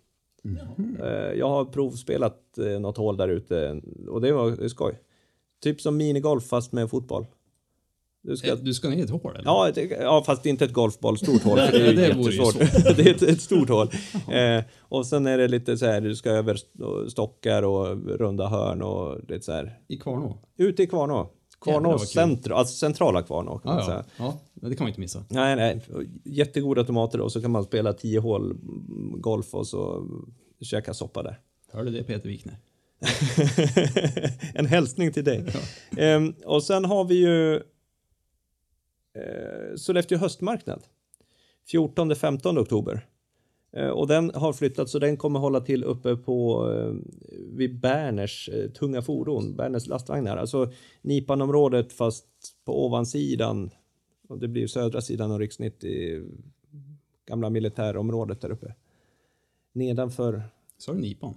[1.03, 5.01] Eh, jag har provspelat eh, något hål där ute och det var skoj.
[5.61, 7.27] Typ som minigolf fast med fotboll.
[8.23, 9.45] Du ska Eh, Du ska ner i ett hål eller?
[9.45, 11.57] Ja, det, ja, fast inte ett golfboll, stort hål.
[11.57, 12.55] Det är ju det jättesvårt.
[12.97, 13.89] det är ett, ett stort hål.
[14.33, 17.87] Eh, och sen är det lite så här, du ska över st- stockar och
[18.19, 19.79] runda hörn och lite så här.
[19.89, 20.39] I Kvarnå?
[20.59, 21.31] Ute i Kvarnå.
[21.61, 24.05] Kvarnå centrum, alltså centrala Kvarnå kan man Ja, säga.
[24.19, 24.39] ja.
[24.63, 25.25] ja, det kan man inte missa.
[25.29, 25.81] Nej, nej.
[26.25, 28.57] Jättegoda tomater och så kan man spela tio hål
[29.21, 30.07] golf och så
[30.61, 31.39] käka soppa där.
[31.73, 32.57] Hörde det Peter Wikner?
[34.55, 35.45] en hälsning till dig.
[35.97, 37.61] Ehm, och sen har vi ju
[39.15, 40.83] eh, Sollefteå höstmarknad.
[41.73, 43.07] 14-15 oktober.
[43.73, 46.95] Eh, och den har flyttat så den kommer hålla till uppe på eh,
[47.57, 50.37] vid Berners eh, tunga fordon, Berners lastvagnar.
[50.37, 52.27] Alltså Nipanområdet fast
[52.65, 53.71] på ovansidan.
[54.29, 56.25] Och det blir södra sidan av riksnitt i
[57.27, 58.75] gamla militärområdet där uppe.
[59.73, 60.43] Nedanför,
[60.79, 61.35] Sa du Nipan?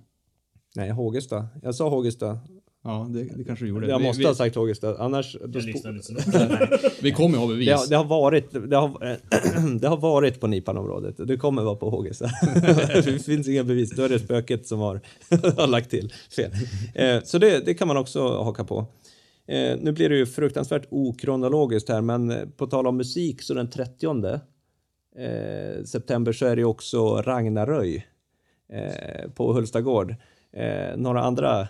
[0.76, 1.47] nej Hågesta.
[1.61, 2.39] Jag sa Hågesta.
[2.84, 3.88] Ja, det, det kanske du gjorde.
[3.88, 5.38] Jag måste vi, ha sagt Hågesta, annars...
[5.41, 6.39] Jag lyssnade inte så
[7.01, 7.67] vi kommer ju ha bevis.
[7.67, 11.15] det, har, det har varit, det har, det har varit på Nipanområdet.
[11.27, 12.29] Det kommer vara på Hågesta.
[12.93, 13.95] det finns inga bevis.
[13.95, 15.01] Då är det spöket som har,
[15.57, 16.51] har lagt till fel.
[16.95, 18.88] Eh, så det, det kan man också haka på.
[19.51, 23.53] Eh, nu blir det ju fruktansvärt okronologiskt här, men eh, på tal om musik så
[23.53, 24.39] den 30
[25.17, 28.07] eh, september så är det ju också Ragnaröj
[29.36, 30.15] på Hulstagård.
[30.95, 31.67] Några andra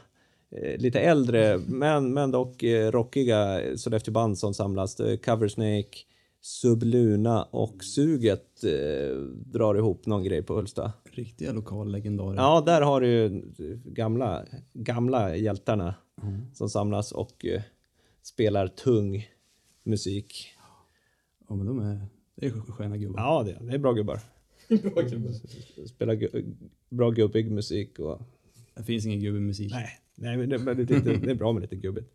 [0.78, 5.00] lite äldre men, men dock eh, rockiga Sollefteåband som samlas.
[5.00, 5.98] Är Coversnake,
[6.42, 10.94] Subluna och Suget eh, drar ihop någon grej på Hulsta.
[11.04, 12.36] Riktiga lokallegendarer.
[12.36, 13.42] Ja, där har du ju
[13.86, 15.96] gamla, gamla hjältarna
[16.54, 17.62] som samlas och eh,
[18.22, 19.28] spelar tung
[19.84, 20.48] musik.
[21.48, 23.20] Ja, men de är, det är sköna gubbar.
[23.20, 24.20] Ja, det, det är bra gubbar.
[25.88, 26.46] Spelar gu,
[26.90, 28.22] bra gubbig musik och...
[28.76, 29.72] Det finns ingen gubbe musik.
[29.72, 32.08] Nej, nej men det, men det, det, det är bra med lite gubbigt.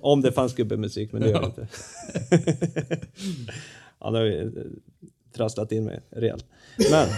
[0.00, 1.68] Om det fanns gubbemusik, men det gör det inte.
[4.00, 4.48] ja, nu har vi eh,
[5.32, 6.46] trasslat in mig rejält.
[6.90, 7.08] Men,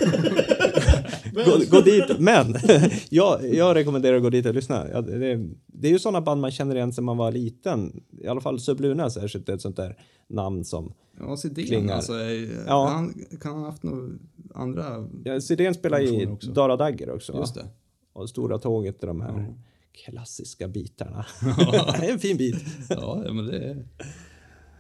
[1.44, 2.18] gå, gå dit.
[2.18, 2.54] Men,
[3.08, 4.86] jag, jag rekommenderar att gå dit och lyssna.
[4.92, 8.02] Ja, det, det, är ju sådana band man känner igen sedan man var liten.
[8.20, 9.96] I alla fall Subluna särskilt, ett sånt där
[10.28, 10.92] namn som...
[11.18, 12.12] Ja, Sidén alltså.
[12.12, 12.86] eh, Ja.
[12.86, 14.08] Han, kan han ha haft några
[14.54, 15.08] andra?
[15.24, 16.50] Ja, Sidén spelar i också.
[16.50, 17.36] Dara Dagger också.
[17.36, 17.66] Just det.
[18.12, 19.54] Och Stora Tåget är de här
[19.92, 21.26] klassiska bitarna.
[22.00, 22.56] det är en fin bit.
[22.88, 23.86] Ja, ja, men det är...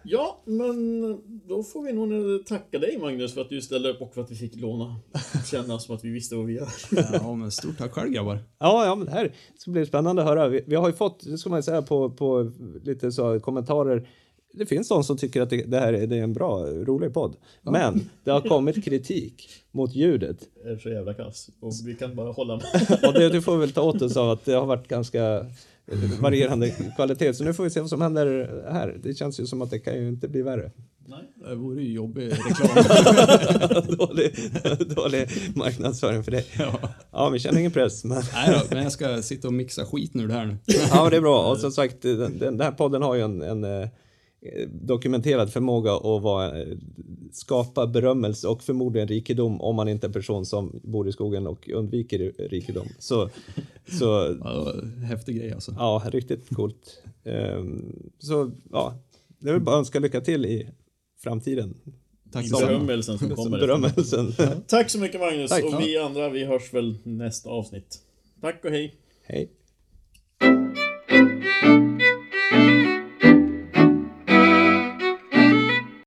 [0.04, 1.00] Ja, men
[1.48, 4.30] då får vi nog tacka dig Magnus för att du ställde upp och för att
[4.30, 4.96] vi fick låna.
[5.50, 6.68] Känna som att vi visste vad vi gör.
[7.12, 8.38] Ja, men stort tack själv grabbar.
[8.58, 10.48] Ja, ja, men det här ska bli spännande att höra.
[10.48, 12.52] Vi, vi har ju fått, det ska man säga, på, på
[12.84, 14.08] lite så kommentarer.
[14.54, 17.14] Det finns de som tycker att det, det här är, det är en bra, rolig
[17.14, 17.36] podd.
[17.62, 20.36] Men det har kommit kritik mot ljudet.
[20.64, 21.50] Det är så jävla kass.
[21.60, 22.98] Och vi kan bara hålla med.
[23.08, 25.46] Och det, det får väl ta åt oss av att det har varit ganska
[26.20, 27.34] varierande kvalitet.
[27.34, 28.98] Så nu får vi se vad som händer här.
[29.02, 30.70] Det känns ju som att det kan ju inte bli värre.
[31.06, 31.48] Nej.
[31.48, 33.96] Det vore ju jobbig reklam.
[33.96, 34.34] dålig,
[34.96, 36.46] dålig marknadsföring för dig.
[36.58, 36.78] ja.
[37.10, 38.04] Ja, vi känner ingen press.
[38.04, 38.22] Men...
[38.34, 40.56] Nej då, men jag ska sitta och mixa skiten ur det här nu.
[40.90, 41.50] Ja, det är bra.
[41.50, 43.88] Och som sagt, den, den här podden har ju en, en eh,
[44.70, 46.76] dokumenterad förmåga att vara eh,
[47.32, 51.46] skapa berömmelse och förmodligen rikedom om man inte är en person som bor i skogen
[51.46, 52.86] och undviker rikedom.
[52.98, 53.30] Så,
[53.98, 54.74] så Ja,
[55.08, 55.74] häftig grej alltså.
[55.78, 57.02] ja, riktigt coolt.
[57.24, 58.98] Ehm, så ja,
[59.38, 60.68] det är väl bara önska lycka till i
[61.22, 61.74] framtiden.
[62.32, 62.66] Tack detsamma.
[62.66, 63.58] berömmelsen som kommer.
[63.60, 64.32] Berömmelsen.
[64.66, 65.64] Tack så mycket Magnus Tack.
[65.64, 67.98] och vi andra vi hörs väl nästa avsnitt.
[68.40, 68.94] Tack och hej.
[69.22, 69.50] Hej.